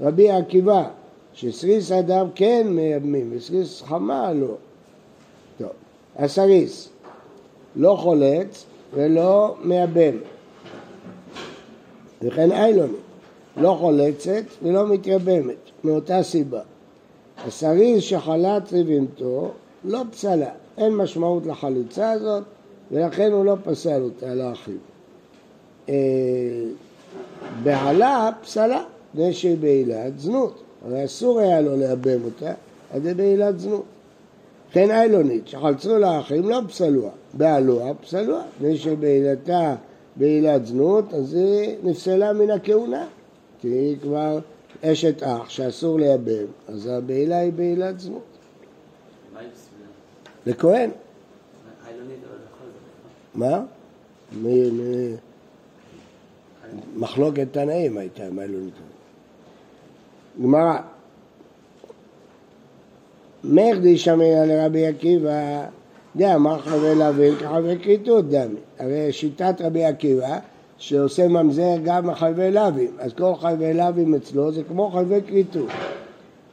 רבי 0.00 0.30
עקיבא, 0.30 0.88
שסריס 1.34 1.92
אדם 1.92 2.26
כן 2.34 2.66
מייבמים 2.70 3.30
וסריס 3.32 3.82
חמה 3.82 4.32
לא. 4.32 4.54
טוב, 5.58 5.68
הסריס 6.16 6.88
לא 7.76 7.96
חולץ 8.00 8.64
ולא 8.94 9.56
מייבם. 9.62 10.16
וכן 12.22 12.52
איילונית, 12.52 12.96
לא 13.56 13.76
חולצת 13.80 14.44
ולא 14.62 14.86
מתייבמת, 14.86 15.70
מאותה 15.84 16.22
סיבה. 16.22 16.60
הסריס 17.46 18.04
שחלת 18.04 18.72
רבימתו 18.72 19.50
לא 19.84 20.02
פסלה, 20.10 20.50
אין 20.78 20.96
משמעות 20.96 21.46
לחליצה 21.46 22.10
הזאת 22.10 22.44
ולכן 22.92 23.32
הוא 23.32 23.44
לא 23.44 23.56
פסל 23.64 24.02
אותה 24.02 24.34
לאחיו. 24.34 24.74
אה, 25.88 25.94
בעלה 27.62 28.30
פסלה, 28.42 28.84
מפני 29.14 29.32
שהיא 29.32 29.56
בעילת 29.58 30.18
זנות, 30.18 30.62
הרי 30.86 31.04
אסור 31.04 31.40
היה 31.40 31.60
לו 31.60 31.76
לייבם 31.76 32.24
אותה, 32.24 32.52
אז 32.92 33.02
זה 33.02 33.14
בעילת 33.14 33.60
זנות. 33.60 33.84
כן 34.72 34.90
איילונית, 34.90 35.48
שחלצו 35.48 35.98
לאחים 35.98 36.48
לא 36.48 36.60
פסלוה, 36.68 37.10
בעלוה 37.34 37.94
פסלוה, 37.94 38.42
מפני 38.56 38.76
שבעילתה 38.76 39.74
בעילת 40.16 40.66
זנות, 40.66 41.14
אז 41.14 41.34
היא 41.34 41.76
נפסלה 41.82 42.32
מן 42.32 42.50
הכהונה, 42.50 43.06
כי 43.60 43.68
היא 43.68 43.96
כבר 44.02 44.38
אשת 44.82 45.22
אח 45.22 45.48
שאסור 45.48 45.98
לייבם, 45.98 46.46
אז 46.68 46.86
הבעילה 46.86 47.38
היא 47.38 47.52
בעילת 47.52 48.00
זנות. 48.00 48.22
מה? 49.34 49.40
לכהן, 50.46 50.90
זאת. 50.90 50.96
מה? 53.34 53.64
מחלוקת 56.96 57.46
תנאים 57.52 57.96
הייתה 57.96 58.26
עם 58.26 58.38
האילונית. 58.38 58.74
גמרא. 60.42 60.78
מרדי 63.44 63.98
שמע 63.98 64.46
לרבי 64.46 64.86
עקיבא, 64.86 65.66
דאמר 66.16 66.58
חבר 66.58 66.94
להבין 66.94 67.36
כחבר 67.36 67.78
כריתות 67.82 68.28
דמי. 68.28 68.60
הרי 68.78 69.12
שיטת 69.12 69.54
רבי 69.60 69.84
עקיבא 69.84 70.38
שעושה 70.80 71.28
ממזר 71.28 71.76
גם 71.84 72.06
מחלבי 72.06 72.50
לאווים, 72.50 72.90
אז 72.98 73.12
כל 73.12 73.32
חלבי 73.40 73.74
לאווים 73.74 74.14
אצלו 74.14 74.52
זה 74.52 74.62
כמו 74.68 74.90
חלבי 74.90 75.20
כריתות. 75.26 75.68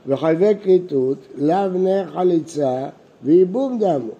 וחלבי 0.07 0.53
כריתות 0.63 1.17
לאו 1.38 1.67
נר 1.67 2.05
חליצה 2.13 2.86
וייבום 3.24 3.79
דמו. 3.79 4.12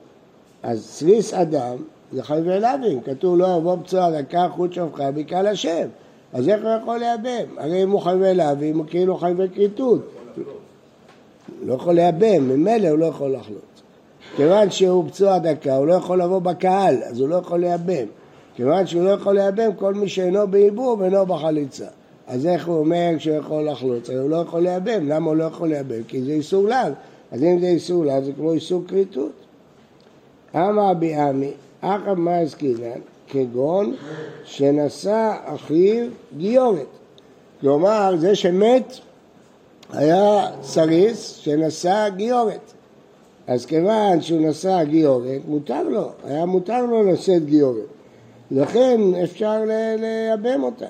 אז 0.64 0.86
סריס 0.86 1.34
אדם 1.34 1.76
זה 2.12 2.24
חלבי 2.24 2.60
לאווים, 2.60 3.02
כתוב 3.02 3.38
לא 3.38 3.58
יבוא 3.58 3.76
פצוע 3.84 4.10
לקח 4.10 4.48
חוט 4.56 4.74
שופך 4.74 5.02
בקהל 5.16 5.48
השם. 5.48 5.88
אז 6.34 6.50
איך 6.50 6.64
הוא 6.64 6.72
יכול 6.82 6.98
לייבם? 6.98 7.58
הרי 7.58 7.84
אם 7.84 7.92
הוא 7.92 8.02
חייבי 8.01 8.34
לאווים 8.34 8.78
הוא 8.78 8.86
כאילו 8.88 9.18
חייבי 9.18 9.50
כריתות. 9.56 10.02
לא 11.66 11.74
יכול 11.74 11.96
לייבם, 11.96 12.50
ממילא 12.50 12.88
הוא 12.88 13.00
לא 13.00 13.06
יכול 13.06 13.32
לחלוץ. 13.32 13.62
כיוון 14.36 14.72
שהוא 14.72 15.08
פצוע 15.08 15.38
דקה, 15.38 15.76
הוא 15.76 15.88
לא 15.88 15.94
יכול 15.94 16.22
לבוא 16.22 16.40
בקהל, 16.40 16.96
אז 17.04 17.20
הוא 17.20 17.30
לא 17.30 17.36
יכול 17.36 17.60
לייבם. 17.60 18.06
כיוון 18.58 18.88
שהוא 18.88 19.04
לא 19.04 19.10
יכול 19.10 19.36
לייבם, 19.36 19.74
כל 19.76 19.94
מי 19.94 20.10
שאינו 20.10 20.48
בייבום 20.48 21.04
אינו 21.04 21.26
בחליצה. 21.26 21.86
אז 22.28 22.46
איך 22.46 22.68
הוא 22.68 22.80
אומר 22.80 23.10
שהוא 23.18 23.36
יכול 23.36 23.70
לחלוץ? 23.70 24.10
הוא 24.10 24.30
לא 24.30 24.36
יכול 24.36 24.62
לייבם, 24.62 25.08
למה 25.08 25.26
הוא 25.26 25.36
לא 25.36 25.44
יכול 25.44 25.70
לייבם? 25.70 26.04
כי 26.08 26.22
זה 26.22 26.32
איסור 26.32 26.68
לאו. 26.68 26.94
אז 27.32 27.44
אם 27.44 27.60
זה 27.60 27.68
איסור 27.68 28.06
לאו, 28.06 28.24
זה 28.24 28.32
כמו 28.34 28.54
איסור 28.54 28.84
כריתות. 28.88 29.32
אמר 30.56 30.90
רבי 30.90 31.16
אמי, 31.16 31.51
אחא 31.82 32.14
מה 32.16 32.38
עסקינן? 32.38 33.00
כגון 33.28 33.96
שנשא 34.44 35.36
אחיו 35.46 36.06
גיורת. 36.38 36.88
כלומר, 37.62 38.16
זה 38.18 38.36
שמת 38.36 38.94
היה 39.94 40.46
סריס 40.64 41.28
שנשא 41.28 42.10
גיורת. 42.16 42.74
אז 43.48 43.66
כיוון 43.66 44.22
שהוא 44.22 44.42
נשא 44.42 44.84
גיורת, 44.84 45.42
מותר 45.48 45.84
לו, 45.84 46.10
היה 46.24 46.46
מותר 46.46 46.86
לו 46.86 47.12
לשאת 47.12 47.46
גיורת. 47.46 47.97
לכן 48.51 49.01
אפשר 49.24 49.62
לייבם 49.98 50.63
אותה. 50.63 50.86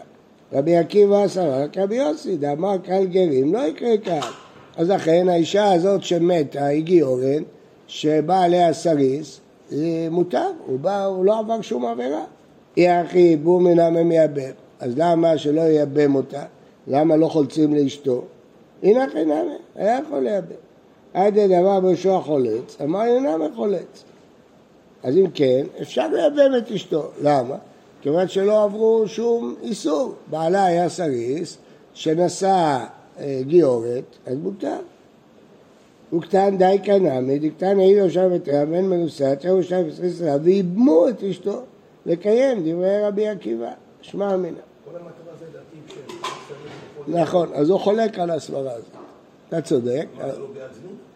רבי 0.54 0.76
עקיבא 0.78 1.28
סבר 1.28 1.68
כרבי 1.68 1.96
יוסי, 1.96 2.38
דאמר 2.38 2.78
קהל 2.78 3.06
גרים, 3.06 3.54
לא 3.54 3.60
יקרה 3.60 3.98
קהל. 3.98 4.32
אז 4.78 4.90
לכן 4.90 5.30
האישה 5.30 5.74
הזאת 5.74 6.04
שמתה, 6.04 6.66
היא 6.66 6.84
גיורת, 6.84 7.44
שבא 7.88 8.42
עליה 8.42 8.74
סריס, 8.74 9.40
זה 9.70 10.08
מותר, 10.12 10.52
הוא, 10.66 10.80
בא, 10.80 11.06
הוא 11.06 11.26
לא 11.26 11.40
עבר 11.40 11.62
שום 11.62 11.86
עבירה. 11.86 12.24
אי 12.78 13.02
אחי 13.02 13.20
ייבום 13.20 13.64
מנם 13.64 13.98
הם 13.98 14.12
ייבם. 14.12 14.52
אז 14.80 14.94
למה 14.98 15.38
שלא 15.38 15.62
ייבם 15.62 16.16
אותה? 16.16 16.44
למה 16.88 17.16
לא 17.16 17.28
חולצים 17.28 17.74
לאשתו? 17.76 18.24
הנה 18.84 19.06
חינמי, 19.12 19.56
היה 19.76 20.00
יכול 20.08 20.20
לייבם. 20.20 20.56
עד 21.14 21.40
דבר 21.40 21.80
בראשו 21.80 22.16
החולץ, 22.16 22.78
אמר 22.84 23.06
אינם 23.06 23.42
החולץ. 23.42 24.04
אז 25.04 25.18
אם 25.18 25.30
כן, 25.34 25.66
אפשר 25.82 26.08
לייבם 26.08 26.58
את 26.58 26.72
אשתו. 26.72 27.10
למה? 27.22 27.56
כיוון 28.02 28.28
שלא 28.28 28.64
עברו 28.64 29.04
שום 29.08 29.56
איסור. 29.62 30.14
בעלה 30.30 30.66
היה 30.66 30.90
סריס, 30.90 31.58
שנשא 31.94 32.86
אה, 33.20 33.42
גיורת, 33.42 34.04
אז 34.26 34.38
מותר. 34.38 34.78
וקטן 36.14 36.58
די 36.58 36.78
קנמי, 36.84 37.40
דקטן 37.40 37.80
העיד 37.80 38.04
ראשם 38.04 38.30
ותרם, 38.32 38.72
בן 38.72 38.86
מנוסה, 38.86 39.36
תראו 39.36 39.64
שם 39.64 39.82
וסריסה, 39.88 40.36
ואיבמו 40.44 41.10
את 41.10 41.24
אשתו, 41.24 41.62
לקיים 42.06 42.60
דברי 42.60 43.04
רבי 43.04 43.28
עקיבא, 43.28 43.72
שמע 44.02 44.38
מינה. 44.38 44.58
נכון, 47.08 47.50
אז 47.54 47.70
הוא 47.70 47.80
חולק 47.80 48.20
על 48.20 48.30
הסברה 48.30 48.72
הזאת. 48.72 48.92
אתה 49.50 49.62
צודק. 49.62 50.08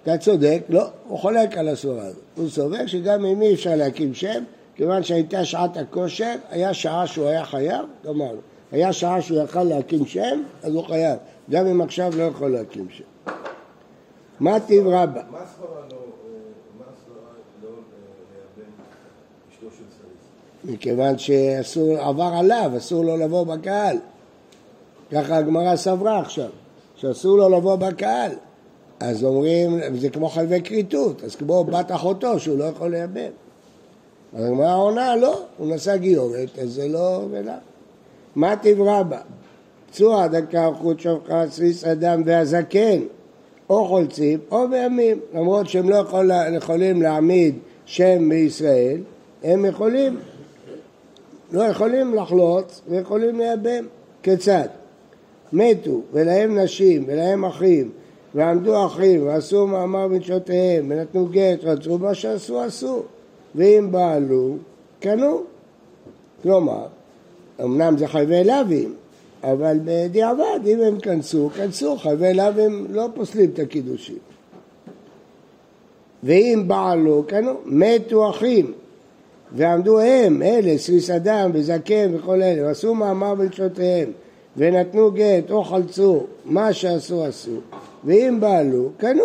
אתה 0.03 0.17
צודק, 0.17 0.61
לא, 0.69 0.87
הוא 1.07 1.19
חולק 1.19 1.57
על 1.57 1.67
הסברה 1.67 2.05
הזאת. 2.05 2.21
הוא 2.35 2.49
סובר 2.49 2.85
שגם 2.85 3.25
אם 3.25 3.41
אי 3.41 3.53
אפשר 3.53 3.75
להקים 3.75 4.13
שם, 4.13 4.43
כיוון 4.75 5.03
שהייתה 5.03 5.45
שעת 5.45 5.77
הכושר, 5.77 6.35
היה 6.49 6.73
שעה 6.73 7.07
שהוא 7.07 7.27
היה 7.27 7.45
חייב, 7.45 7.85
גמרנו. 8.05 8.39
היה 8.71 8.93
שעה 8.93 9.21
שהוא 9.21 9.41
יכל 9.41 9.63
להקים 9.63 10.05
שם, 10.05 10.43
אז 10.63 10.73
הוא 10.73 10.83
חייב. 10.83 11.17
גם 11.49 11.67
אם 11.67 11.81
עכשיו 11.81 12.13
לא 12.17 12.23
יכול 12.23 12.51
להקים 12.51 12.87
שם. 12.89 13.03
מה 14.39 14.59
טיב 14.59 14.87
רבא? 14.87 15.21
מה 15.31 15.37
הסברה 15.37 15.81
לא, 15.91 15.97
הסברה 16.79 17.31
לא 17.63 17.69
סריס? 19.69 20.73
מכיוון 20.73 21.17
שאסור, 21.17 21.97
עבר 21.97 22.31
עליו, 22.39 22.71
אסור 22.77 23.05
לו 23.05 23.17
לבוא 23.17 23.43
בקהל. 23.43 23.97
ככה 25.11 25.37
הגמרא 25.37 25.75
סברה 25.75 26.19
עכשיו, 26.19 26.49
שאסור 26.95 27.37
לו 27.37 27.49
לבוא 27.49 27.75
בקהל. 27.75 28.31
אז 29.01 29.23
אומרים, 29.23 29.79
זה 29.95 30.09
כמו 30.09 30.29
חלבי 30.29 30.61
כריתות, 30.61 31.23
אז 31.23 31.35
כמו 31.35 31.63
בת 31.63 31.91
אחותו 31.91 32.39
שהוא 32.39 32.57
לא 32.57 32.63
יכול 32.63 32.91
לייבם. 32.91 33.31
אז 34.33 34.45
הגמרא 34.45 34.75
עונה, 34.75 35.15
לא, 35.15 35.41
הוא 35.57 35.75
נשא 35.75 35.97
גיורת, 35.97 36.59
אז 36.61 36.69
זה 36.73 36.87
לא 36.87 37.25
ולא. 37.31 37.53
מה 38.35 38.55
תברא 38.61 39.03
בה? 39.03 39.19
פצוע 39.89 40.27
דקה 40.27 40.69
חוט 40.81 40.99
שופחה 40.99 41.43
סריס 41.49 41.83
אדם 41.83 42.21
והזקן, 42.25 42.99
או 43.69 43.85
חולצים 43.87 44.39
או 44.51 44.67
בימים, 44.69 45.19
למרות 45.33 45.69
שהם 45.69 45.89
לא 45.89 45.95
יכול, 45.95 46.31
יכולים 46.55 47.01
להעמיד 47.01 47.55
שם 47.85 48.29
בישראל, 48.29 49.01
הם 49.43 49.65
יכולים, 49.65 50.19
לא 51.51 51.63
יכולים 51.63 52.15
לחלוץ 52.15 52.81
ויכולים 52.89 53.37
לייבם. 53.37 53.85
כיצד? 54.23 54.67
מתו 55.53 56.01
ולהם 56.13 56.59
נשים 56.59 57.03
ולהם 57.07 57.45
אחים 57.45 57.91
ועמדו 58.35 58.85
אחים 58.85 59.27
ועשו 59.27 59.67
מאמר 59.67 60.07
בנשותיהם 60.07 60.85
ונתנו 60.89 61.27
גט, 61.31 61.63
רצו 61.63 61.97
מה 61.97 62.15
שעשו 62.15 62.61
עשו. 62.61 63.03
ואם 63.55 63.87
בעלו, 63.91 64.55
קנו. 64.99 65.41
כלומר, 66.43 66.85
אמנם 67.63 67.97
זה 67.97 68.07
חייבי 68.07 68.43
לאווים, 68.43 68.93
אבל 69.43 69.79
בדיעבד, 69.83 70.59
אם 70.65 70.81
הם 70.81 70.99
כנסו, 70.99 71.49
כנסו, 71.55 71.97
חייבי 71.97 72.33
לאווים 72.33 72.87
לא 72.89 73.07
פוסלים 73.15 73.49
את 73.53 73.59
הקידושים. 73.59 74.17
ואם 76.23 76.63
בעלו, 76.67 77.23
קנו, 77.27 77.53
מתו 77.65 78.29
אחים, 78.29 78.73
ועמדו 79.55 79.99
הם, 79.99 80.41
אלה, 80.41 80.77
סריס 80.77 81.09
אדם 81.09 81.51
וזקן 81.53 82.11
וכל 82.15 82.41
אלה, 82.41 82.67
ועשו 82.67 82.95
מאמר 82.95 83.35
בלשותיהם, 83.35 84.11
ונתנו 84.57 85.11
גט 85.11 85.51
או 85.51 85.63
חלצו, 85.63 86.23
מה 86.45 86.73
שעשו 86.73 87.25
עשו, 87.25 87.57
ואם 88.03 88.37
בעלו, 88.39 88.89
קנו. 88.97 89.23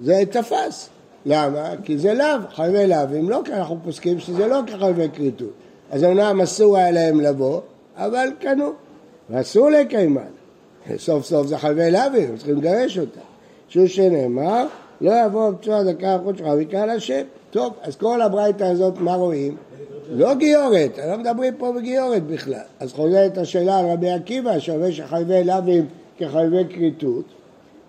זה 0.00 0.22
תפס. 0.30 0.88
למה? 1.26 1.70
כי 1.84 1.98
זה 1.98 2.14
לאו, 2.14 2.26
חייבי 2.54 2.86
לאו, 2.86 2.98
אם 3.20 3.30
לא, 3.30 3.40
כי 3.44 3.52
אנחנו 3.52 3.78
פוסקים 3.84 4.18
שזה 4.18 4.46
לא 4.46 4.60
כחייבי 4.66 5.08
כריתות. 5.14 5.50
אז 5.90 6.04
אומנם 6.04 6.40
אסור 6.40 6.76
היה 6.76 6.90
להם 6.90 7.20
לבוא, 7.20 7.60
אבל 7.96 8.28
קנו, 8.40 8.72
ואסור 9.30 9.70
לקיימן. 9.70 10.20
סוף 10.96 11.24
סוף 11.24 11.46
זה 11.46 11.58
חייבי 11.58 11.90
לאווים, 11.90 12.36
צריכים 12.36 12.56
לגרש 12.56 12.98
אותם. 12.98 13.20
שהוא 13.68 13.86
שנאמר, 13.86 14.66
לא 15.00 15.12
יבוא 15.26 15.52
פצוע 15.60 15.82
דקה 15.82 16.14
החוץ 16.14 16.36
שלך 16.38 16.46
ויקרא 16.56 16.86
לשם. 16.86 17.22
טוב, 17.50 17.72
אז 17.82 17.96
כל 17.96 18.22
הברייתא 18.22 18.64
הזאת, 18.64 18.98
מה 18.98 19.14
רואים? 19.14 19.56
לא 20.10 20.34
גיורת, 20.34 20.98
לא 21.08 21.18
מדברים 21.18 21.54
פה 21.58 21.72
בגיורת 21.72 22.22
בכלל. 22.22 22.60
אז 22.80 22.92
חוזרת 22.92 23.38
השאלה 23.38 23.78
על 23.78 23.86
רבי 23.86 24.10
עקיבא, 24.10 24.58
שאומר 24.58 24.90
שחייבי 24.90 25.44
לאווים 25.44 25.86
כחייבי 26.18 26.64
כריתות. 26.74 27.24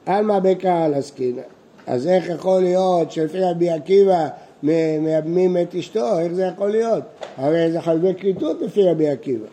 עלמא 0.05 0.39
בקהל 0.39 0.93
עסקינא. 0.93 1.41
אז 1.87 2.07
איך 2.07 2.29
יכול 2.29 2.61
להיות 2.61 3.11
שלפי 3.11 3.39
רבי 3.41 3.69
עקיבא 3.69 4.27
מייבמים 4.63 5.57
את 5.57 5.75
אשתו? 5.75 6.19
איך 6.19 6.33
זה 6.33 6.43
יכול 6.43 6.69
להיות? 6.69 7.03
הרי 7.37 7.71
זה 7.71 7.81
חלבי 7.81 8.13
כריתות 8.13 8.61
לפי 8.61 8.83
רבי 8.83 9.09
עקיבא. 9.09 9.47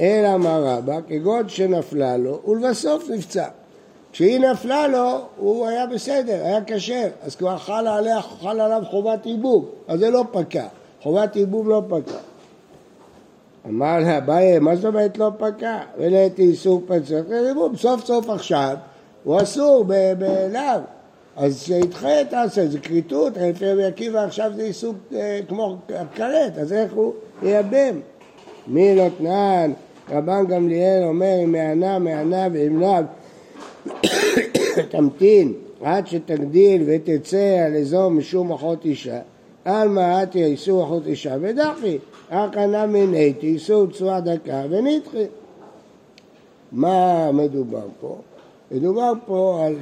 אלא 0.00 0.36
מה 0.36 0.58
רבא? 0.58 0.98
כגון 1.08 1.48
שנפלה 1.48 2.16
לו 2.16 2.40
ולבסוף 2.48 3.10
נפצע. 3.10 3.48
כשהיא 4.12 4.40
נפלה 4.40 4.88
לו, 4.88 5.18
הוא 5.36 5.66
היה 5.66 5.86
בסדר, 5.86 6.44
היה 6.44 6.60
כשר, 6.66 7.08
אז 7.22 7.36
כבר 7.36 7.58
חל, 7.58 7.86
עליה, 7.86 8.22
חל 8.22 8.60
עליו 8.60 8.82
חובת 8.90 9.26
ייבום, 9.26 9.64
אז 9.88 9.98
זה 9.98 10.10
לא 10.10 10.24
פקע, 10.32 10.66
חובת 11.06 11.36
ייבום 11.36 11.68
לא 11.68 11.82
פקע. 11.88 12.18
אמר 13.68 13.98
לה, 13.98 14.20
ביי, 14.20 14.58
מה 14.58 14.76
זאת 14.76 14.84
אומרת 14.84 15.18
לא 15.18 15.30
פקע? 15.38 15.78
ולעתי 15.98 16.42
איסור 16.42 16.82
פצוע, 16.86 17.20
סוף 17.76 18.04
סוף 18.04 18.30
עכשיו 18.30 18.76
הוא 19.24 19.42
אסור 19.42 19.84
בלאו. 20.18 20.80
אז 21.36 21.62
שידחה 21.62 22.20
את 22.20 22.32
העשה, 22.32 22.66
זה 22.66 22.78
כריתות, 22.78 23.32
לפי 23.36 23.72
רבי 23.72 23.84
עקיבא 23.84 24.24
עכשיו 24.24 24.52
זה 24.56 24.62
עיסוק 24.62 24.96
אה, 25.14 25.40
כמו 25.48 25.76
כרת, 26.14 26.58
אז 26.58 26.72
איך 26.72 26.92
הוא 26.92 27.12
ייבם? 27.42 28.00
מי 28.66 28.96
לא 28.96 29.06
תנען? 29.18 29.72
רבן 30.10 30.46
גמליאל 30.46 31.02
אומר 31.04 31.34
אם 31.44 31.52
מענה 31.52 31.98
מענה 31.98 32.48
ואם 32.52 32.80
לאו 32.80 33.02
תמתין 34.90 35.52
עד 35.82 36.06
שתגדיל 36.06 36.82
ותצא 36.86 37.64
על 37.66 37.76
אזור 37.76 38.08
משום 38.08 38.52
אחות 38.52 38.84
אישה 38.84 39.18
עלמא 39.66 40.22
אתי 40.22 40.44
איסור 40.44 40.84
אחות 40.84 41.06
אישה 41.06 41.36
ודחי 41.40 41.98
הכנה 42.30 42.86
מינתי 42.86 43.46
איסור 43.46 43.86
צורה 43.86 44.20
דקה 44.20 44.62
ונדחי 44.70 45.24
מה 46.72 47.32
מדובר 47.32 47.86
פה? 48.00 48.18
מדובר 48.70 49.12
פה 49.26 49.66
על, 49.66 49.74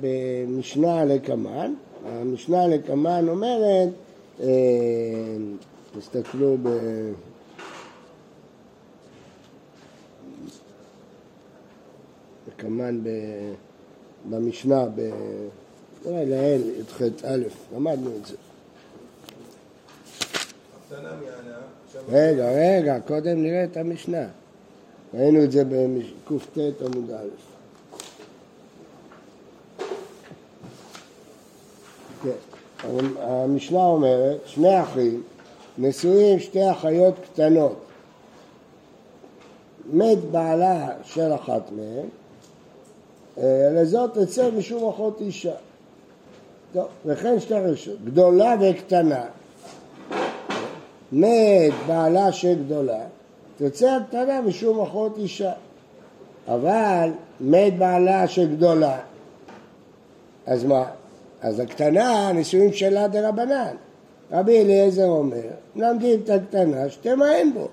במשנה 0.00 1.04
לקמן, 1.04 1.74
המשנה 2.06 2.66
לקמן 2.66 3.28
אומרת, 3.28 3.88
אה, 4.40 4.46
תסתכלו 5.98 6.56
ב... 6.62 6.68
לקמן 12.48 13.00
ב... 13.02 13.08
במשנה, 14.30 14.84
ב... 14.94 15.10
אולי 16.04 16.26
לעיל, 16.26 16.62
י"ח 16.80 17.02
א', 17.02 17.42
למדנו 17.76 18.10
את 18.20 18.26
זה. 18.26 18.36
רגע, 22.08 22.50
רגע, 22.50 23.00
קודם 23.06 23.42
נראה 23.42 23.64
את 23.64 23.76
המשנה. 23.76 24.26
ראינו 25.14 25.44
את 25.44 25.52
זה 25.52 25.64
בקט 25.64 26.82
עמוד 26.82 27.10
א'. 27.10 27.50
המשנה 33.18 33.84
אומרת, 33.84 34.40
שני 34.46 34.82
אחים 34.82 35.22
נשואים 35.78 36.38
שתי 36.38 36.70
אחיות 36.70 37.14
קטנות. 37.24 37.84
מת 39.92 40.18
בעלה 40.18 40.88
של 41.04 41.34
אחת 41.34 41.62
מהן, 41.72 42.06
אה, 43.38 43.70
לזאת 43.72 44.18
תצא 44.18 44.50
משום 44.50 44.88
אחות 44.88 45.20
אישה. 45.20 45.54
טוב, 46.72 46.86
וכן 47.06 47.40
שתי 47.40 47.54
רשות, 47.54 48.04
גדולה 48.04 48.54
וקטנה. 48.60 49.24
מת 51.12 51.72
בעלה 51.86 52.32
של 52.32 52.54
גדולה, 52.64 53.00
תצא 53.58 53.90
הקטנה 53.90 54.40
משום 54.40 54.80
אחות 54.80 55.18
אישה. 55.18 55.52
אבל 56.48 57.10
מת 57.40 57.78
בעלה 57.78 58.28
של 58.28 58.56
גדולה, 58.56 58.98
אז 60.46 60.64
מה? 60.64 60.84
אז 61.42 61.60
הקטנה, 61.60 62.32
נישואים 62.32 62.72
שלה 62.72 63.08
דה 63.08 63.28
רבנן. 63.28 63.74
רבי 64.32 64.60
אליעזר 64.60 65.06
אומר, 65.06 65.40
מלמדים 65.76 66.20
את 66.24 66.30
הקטנה 66.30 66.90
שתמהן 66.90 67.52
בו. 67.54 67.68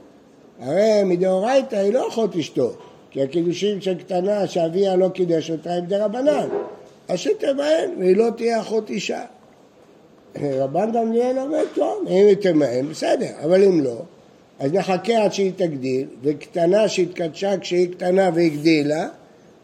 הרי 0.60 1.04
מדאורייתא 1.06 1.76
היא 1.76 1.94
לא 1.94 2.08
אחות 2.08 2.36
אשתו, 2.36 2.72
כי 3.12 3.24
הקידושים 3.24 3.82
של 3.82 3.98
קטנה 3.98 4.48
שאביה 4.48 4.96
לא 4.96 5.10
קידש 5.10 5.52
אותה 5.52 5.74
הם 5.74 5.86
דה 5.86 6.06
רבנן. 6.06 6.48
אז 7.08 7.20
שתמהן, 7.20 7.90
והיא 8.00 8.18
לא 8.18 8.30
תהיה 8.38 8.62
אחות 8.62 8.90
אישה. 8.90 9.22
רבן 10.42 10.92
גמליאל 10.92 11.40
אומר, 11.40 11.64
טוב, 11.76 12.04
אם 12.08 12.26
היא 12.28 12.36
תמהן, 12.36 12.90
בסדר, 12.90 13.32
אבל 13.44 13.64
אם 13.64 13.84
לא, 13.84 14.02
אז 14.60 14.74
נחכה 14.74 15.24
עד 15.24 15.34
שהיא 15.34 15.52
תגדיל, 15.56 16.08
וקטנה 16.24 16.88
שהתקדשה 16.88 17.58
כשהיא 17.58 17.92
קטנה 17.92 18.30
והגדילה, 18.34 19.08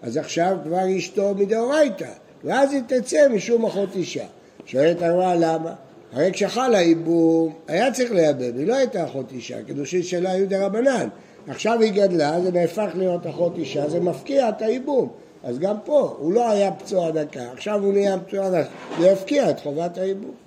אז 0.02 0.18
עכשיו 0.18 0.58
כבר 0.64 0.98
אשתו 0.98 1.34
מדאורייתא, 1.36 2.10
ואז 2.44 2.74
היא 2.74 2.82
תצא 2.88 3.28
משום 3.30 3.66
אחות 3.66 3.96
אישה. 3.96 4.26
שואלת 4.66 5.02
הגמרא 5.02 5.36
למה? 5.36 5.74
הרי 6.14 6.32
כשחל 6.34 6.76
הייבום, 6.76 7.54
היה 7.68 7.92
צריך 7.92 8.12
לייבם, 8.12 8.58
היא 8.58 8.68
לא 8.68 8.76
הייתה 8.76 9.06
אחות 9.06 9.32
אישה, 9.32 9.64
קידושין 9.64 10.04
שלה 10.04 10.32
היו 10.32 10.50
דרבנן. 10.50 11.08
עכשיו 11.48 11.82
היא 11.82 11.92
גדלה, 11.92 12.42
זה 12.42 12.52
נהפך 12.52 12.90
להיות 12.96 13.28
אחות 13.28 13.58
אישה, 13.58 13.90
זה 13.90 14.00
מפקיע 14.00 14.50
את 14.50 14.62
הייבום. 14.62 15.10
אז 15.44 15.60
גם 15.60 15.76
פה, 15.86 16.16
הוא 16.20 16.34
לא 16.34 16.52
היה 16.52 16.72
פצוע 16.72 17.12
דקה, 17.12 17.52
עכשיו 17.54 17.84
הוא 17.84 17.94
נהיה 17.94 18.20
פצוע 18.20 18.50
דקה, 18.50 18.70
זה 19.00 19.08
יפקיע 19.08 19.50
את 19.50 19.60
חובת 19.60 19.98
הייבום. 19.98 20.43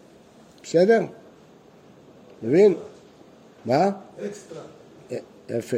בסדר? 0.66 1.00
מבין? 2.42 2.74
מה? 3.64 3.90
אקסטרה. 4.26 4.60
יפה. 5.48 5.76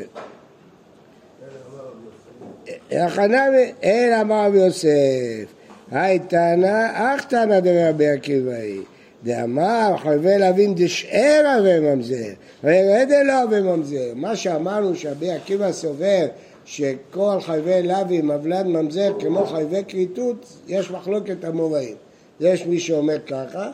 החנמי, 2.91 3.73
אין 3.83 4.13
אמר 4.13 4.47
רבי 4.47 4.59
יוסף, 4.59 5.53
היי 5.91 6.19
תנא, 6.19 6.91
אך 6.93 7.25
תנא 7.25 7.61
דרבי 7.61 8.09
עקיבא 8.09 8.53
היא. 8.53 8.83
דאמר 9.25 9.95
חייבי 10.03 10.39
להבין 10.39 10.75
דשאר 10.75 11.61
וממזר, 11.65 12.33
וירד 12.65 13.09
אלו 13.13 13.51
וממזר. 13.51 14.13
מה 14.15 14.37
שאמרנו 14.37 14.97
שרבי 14.97 15.31
עקיבא 15.31 15.73
סובר 15.73 16.27
שכל 16.65 17.39
חייבי 17.41 17.83
לוי 17.83 18.21
מבלן 18.23 18.67
ממזר 18.67 19.13
כמו 19.21 19.47
חייבי 19.47 19.83
כריתות, 19.89 20.47
יש 20.69 20.91
מחלוקת 20.91 21.45
המוראים. 21.45 21.97
יש 22.41 22.67
מי 22.67 22.81
שאומר 22.81 23.19
ככה, 23.27 23.71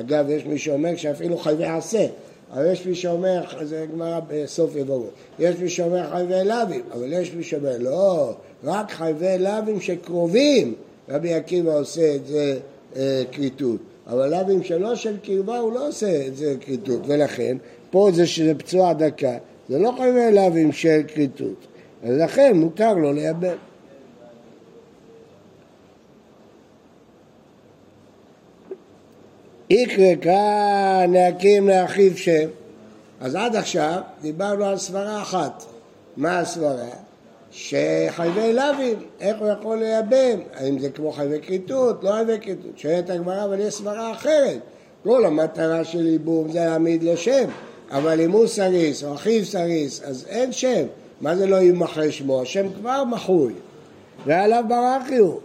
אגב 0.00 0.30
יש 0.30 0.46
מי 0.46 0.58
שאומר 0.58 0.96
שאפילו 0.96 1.38
חייבי 1.38 1.64
עשה, 1.64 2.06
אבל 2.52 2.72
יש 2.72 2.86
מי 2.86 2.94
שאומר, 2.94 3.42
זה 3.62 3.86
גמרא 3.92 4.20
בסוף 4.28 4.76
יבואו, 4.76 5.06
יש 5.38 5.56
מי 5.56 5.68
שאומר 5.68 6.10
חייבי 6.10 6.44
לוי, 6.44 6.80
אבל 6.92 7.12
יש 7.12 7.34
מי 7.34 7.42
שאומר 7.42 7.76
לא, 7.78 8.34
רק 8.64 8.90
חייבי 8.90 9.38
לווים 9.38 9.80
שקרובים, 9.80 10.74
רבי 11.08 11.34
עקיבא 11.34 11.78
עושה 11.78 12.14
את 12.14 12.26
זה 12.26 12.58
אה, 12.96 13.22
כריתות. 13.32 13.80
אבל 14.06 14.30
לאווים 14.30 14.62
שלא 14.62 14.94
של 14.94 15.16
קרבה 15.22 15.58
הוא 15.58 15.72
לא 15.72 15.88
עושה 15.88 16.26
את 16.26 16.36
זה 16.36 16.54
כריתות, 16.60 17.00
ולכן 17.06 17.56
פה 17.90 18.10
זה 18.12 18.26
שזה 18.26 18.54
פצוע 18.54 18.92
דקה, 18.92 19.36
זה 19.68 19.78
לא 19.78 19.92
חייבי 19.96 20.32
לאווים 20.32 20.72
של 20.72 21.00
כריתות, 21.08 21.66
אז 22.02 22.16
לכן 22.18 22.56
מותר 22.56 22.94
לו 22.94 23.12
לייבם. 23.12 23.56
כאן 30.22 31.12
להקים 31.12 31.68
לאחיו 31.68 32.16
שם. 32.16 32.48
אז 33.20 33.34
עד 33.34 33.56
עכשיו 33.56 34.00
דיברנו 34.22 34.64
על 34.64 34.78
סברה 34.78 35.22
אחת. 35.22 35.64
מה 36.16 36.38
הסברה? 36.38 36.88
שחייבי 37.50 38.52
לאווים, 38.52 38.96
איך 39.20 39.36
הוא 39.40 39.48
יכול 39.48 39.78
לייבם? 39.78 40.40
האם 40.54 40.78
זה 40.78 40.90
כמו 40.90 41.12
חייבי 41.12 41.40
כריתות? 41.42 42.04
לא 42.04 42.12
חייבי 42.12 42.40
כריתות. 42.40 42.78
שואלת 42.78 43.10
הגמרא, 43.10 43.44
אבל 43.44 43.60
יש 43.60 43.74
סברה 43.74 44.12
אחרת. 44.12 44.58
כל 45.04 45.24
המטרה 45.24 45.84
של 45.84 46.06
ייבום 46.06 46.52
זה 46.52 46.58
להעמיד 46.58 47.02
לו 47.02 47.16
שם, 47.16 47.44
אבל 47.90 48.20
אם 48.20 48.30
הוא 48.30 48.46
סריס 48.46 49.04
או 49.04 49.14
אחיו 49.14 49.44
סריס, 49.44 50.02
אז 50.02 50.26
אין 50.28 50.52
שם. 50.52 50.84
מה 51.20 51.36
זה 51.36 51.46
לא 51.46 51.56
יימחה 51.56 52.10
שמו? 52.10 52.42
השם 52.42 52.66
כבר 52.72 53.04
מחוי. 53.04 53.52
והא 54.26 54.45
לאו 54.45 54.64
בר 54.68 54.84
הכי 54.84 55.16
הוא. 55.16 55.40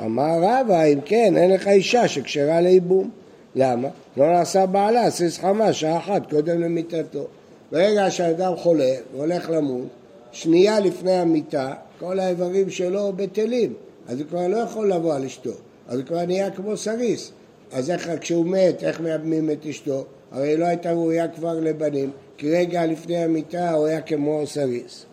אמר 0.00 0.38
רבא, 0.42 0.84
אם 0.84 0.98
כן, 1.04 1.36
אין 1.36 1.50
לך 1.50 1.68
אישה 1.68 2.08
שכשרה 2.08 2.60
לייבום. 2.60 3.10
למה? 3.54 3.88
לא 4.16 4.32
נעשה 4.32 4.66
בעלה, 4.66 5.10
סריס 5.10 5.38
חמה, 5.38 5.72
שעה 5.72 5.98
אחת 5.98 6.30
קודם 6.30 6.60
למיתתו. 6.60 7.26
ברגע 7.72 8.10
שהאדם 8.10 8.56
חולה 8.56 8.94
והולך 9.14 9.50
למות, 9.50 9.88
שנייה 10.32 10.80
לפני 10.80 11.12
המיתה, 11.12 11.74
כל 11.98 12.20
האיברים 12.20 12.70
שלו 12.70 13.12
בטלים, 13.16 13.72
אז 14.08 14.20
הוא 14.20 14.28
כבר 14.28 14.48
לא 14.48 14.56
יכול 14.56 14.92
לבוא 14.92 15.14
על 15.14 15.24
אשתו, 15.24 15.50
אז 15.88 15.98
הוא 15.98 16.06
כבר 16.06 16.26
נהיה 16.26 16.50
כמו 16.50 16.76
סריס. 16.76 17.32
אז 17.72 17.90
איך, 17.90 18.10
כשהוא 18.20 18.46
מת, 18.46 18.84
איך 18.84 19.00
מייבמים 19.00 19.50
את 19.50 19.66
אשתו? 19.66 20.04
הרי 20.32 20.48
היא 20.48 20.58
לא 20.58 20.64
הייתה 20.64 20.92
ראויה 20.92 21.28
כבר 21.28 21.60
לבנים, 21.60 22.10
כי 22.36 22.50
רגע 22.50 22.86
לפני 22.86 23.16
המיטה 23.16 23.72
הוא 23.72 23.86
היה 23.86 24.00
כמו 24.00 24.46
סריס. 24.46 25.04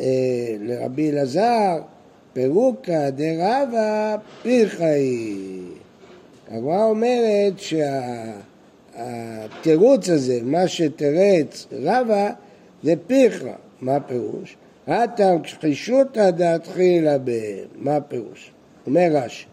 אה, 0.00 0.04
לרבי 0.60 1.10
אלעזר, 1.10 1.78
פירוקא 2.32 3.10
דרבה 3.10 4.16
פרחאי. 4.42 5.81
הגמרא 6.52 6.84
אומרת 6.84 7.52
שהתירוץ 8.96 10.08
הזה, 10.08 10.38
מה 10.42 10.68
שתרץ 10.68 11.66
רבה, 11.72 12.30
זה 12.82 12.94
פיך, 13.06 13.44
מה 13.80 13.96
הפירוש? 13.96 14.56
הטעם 14.86 15.38
חישותא 15.60 16.30
דאתחילה 16.30 17.18
ב... 17.24 17.30
מה 17.76 17.96
הפירוש? 17.96 18.50
אומר 18.86 19.08
רש"י, 19.12 19.46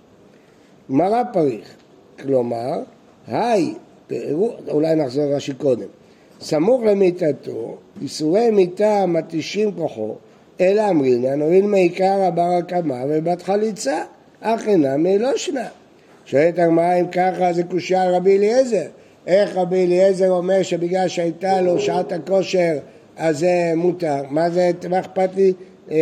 גמרא 0.92 1.24
פריך, 1.34 1.76
כלומר, 2.20 2.82
היי, 3.28 3.74
אולי 4.68 4.96
נחזור 4.96 5.36
רש"י 5.36 5.54
קודם, 5.54 5.88
סמוך 6.42 6.82
למיטתו, 6.84 7.78
איסורי 8.02 8.52
מיטה 8.52 9.06
מתישים 9.06 9.72
כוחו, 9.72 10.16
אלא 10.62 10.90
אמרינן, 10.90 11.42
הואיל 11.42 11.66
מעיקר 11.66 12.22
הבר 12.22 12.52
הקמה 12.60 13.04
ובת 13.10 13.42
חליצה, 13.42 14.04
אך 14.42 14.68
אינם 14.68 15.06
לא 15.06 15.38
שנה. 15.38 15.68
שואלת 16.30 16.60
הגמרא 16.60 17.00
אם 17.00 17.08
ככה 17.08 17.54
זה 17.54 17.64
קושייה 17.64 18.12
רבי 18.12 18.38
אליעזר. 18.38 18.86
איך 19.28 19.56
רבי 19.56 19.86
אליעזר 19.86 20.30
אומר 20.30 20.64
שבגלל 20.64 21.08
שהייתה 21.08 21.62
לו 21.62 21.80
שעת 21.80 22.12
הכושר 22.12 22.78
אז 23.18 23.40
זה 23.40 23.72
מותר. 23.76 24.24
מה 24.30 24.50
זה, 24.50 24.72
מה 24.90 25.00
אכפת 25.00 25.30
לי? 25.36 25.54
אה, 25.92 25.98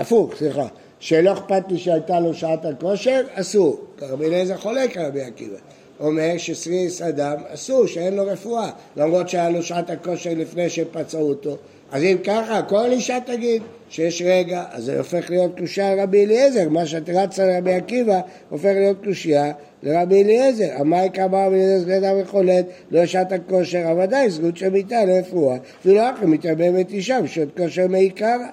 הפוך, 0.00 0.34
סליחה. 0.38 0.66
שלא 0.98 1.32
אכפת 1.32 1.62
לי 1.68 1.78
שהייתה 1.78 2.20
לו 2.20 2.34
שעת 2.34 2.64
הכושר, 2.64 3.20
אסור. 3.34 3.80
רבי 4.02 4.26
אליעזר 4.26 4.56
חולק 4.56 4.96
על 4.96 5.06
רבי 5.06 5.20
עקיבא. 5.22 5.56
אומר 6.00 6.32
שסריס 6.38 7.02
אדם 7.02 7.36
אסור, 7.48 7.86
שאין 7.86 8.14
לו 8.14 8.26
רפואה, 8.26 8.70
למרות 8.96 9.28
שהיה 9.28 9.50
לו 9.50 9.62
שעת 9.62 9.90
הכושר 9.90 10.30
לפני 10.36 10.70
שפצעו 10.70 11.28
אותו. 11.28 11.56
אז 11.92 12.02
אם 12.02 12.16
ככה, 12.24 12.62
כל 12.62 12.90
אישה 12.90 13.18
תגיד 13.26 13.62
שיש 13.88 14.22
רגע, 14.26 14.64
אז 14.70 14.84
זה 14.84 14.98
הופך 14.98 15.30
להיות 15.30 15.58
קושייה 15.58 15.94
לרבי 15.94 16.24
אליעזר, 16.24 16.68
מה 16.68 16.86
שאת 16.86 17.08
רצה 17.08 17.46
לרבי 17.46 17.74
עקיבא 17.74 18.20
הופך 18.48 18.64
להיות 18.74 19.04
קושייה 19.04 19.52
לרבי 19.82 20.22
אליעזר. 20.22 20.80
אמר 20.80 21.02
כמה 21.12 21.46
רבי 21.46 21.54
אליעזר 21.54 21.84
סגדה 21.84 22.12
וחולד, 22.22 22.64
לא 22.90 23.06
שעת 23.06 23.32
הכושר, 23.32 23.90
אבל 23.90 24.04
ודאי 24.04 24.30
זכות 24.30 24.56
של 24.56 24.68
מיטה 24.68 25.04
לרפואה, 25.04 25.56
ולא 25.84 26.10
אחרי 26.10 26.26
מתייבמת 26.26 26.90
אישה 26.90 27.20
בשעות 27.22 27.48
כושר 27.56 27.86
מעיקרא. 27.88 28.46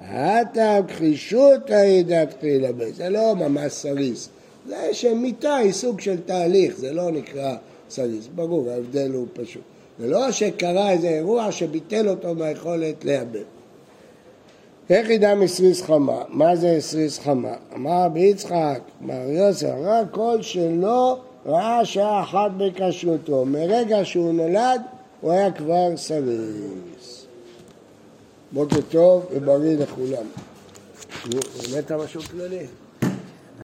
הטעם 0.00 0.86
כחישות 0.86 1.70
העידת 1.70 2.34
תחילה 2.38 2.68
זה 2.96 3.08
לא 3.08 3.34
ממש 3.36 3.72
סריס. 3.72 4.28
זה 4.68 4.88
שמיטה 4.92 5.56
היא 5.56 5.72
סוג 5.72 6.00
של 6.00 6.16
תהליך, 6.26 6.76
זה 6.76 6.92
לא 6.92 7.10
נקרא 7.10 7.56
סריס. 7.90 8.28
ברור, 8.34 8.70
ההבדל 8.70 9.10
הוא 9.12 9.26
פשוט. 9.32 9.75
זה 9.98 10.06
לא 10.06 10.32
שקרה 10.32 10.90
איזה 10.90 11.08
אירוע 11.08 11.52
שביטל 11.52 12.08
אותו 12.08 12.34
מהיכולת 12.34 13.04
לייבם. 13.04 13.40
איך 14.90 15.10
ידע 15.10 15.34
מסריס 15.34 15.82
חמה? 15.82 16.22
מה 16.28 16.56
זה 16.56 16.76
סריס 16.80 17.18
חמה? 17.18 17.54
אמר 17.74 18.04
רבי 18.04 18.20
יצחק, 18.20 18.80
מר 19.00 19.30
יוסף, 19.30 19.74
רק 19.82 20.06
כל 20.10 20.42
שלא 20.42 21.18
ראה 21.46 21.84
שעה 21.84 22.22
אחת 22.22 22.50
בכשרותו. 22.56 23.44
מרגע 23.44 24.04
שהוא 24.04 24.34
נולד, 24.34 24.80
הוא 25.20 25.32
היה 25.32 25.52
כבר 25.52 25.96
סריס. 25.96 27.26
בוקר 28.52 28.80
טוב 28.90 29.26
ובריא 29.32 29.76
לכולם. 29.78 30.26
באמת 31.70 31.92
משהו 31.92 32.20
כללי? 32.20 32.66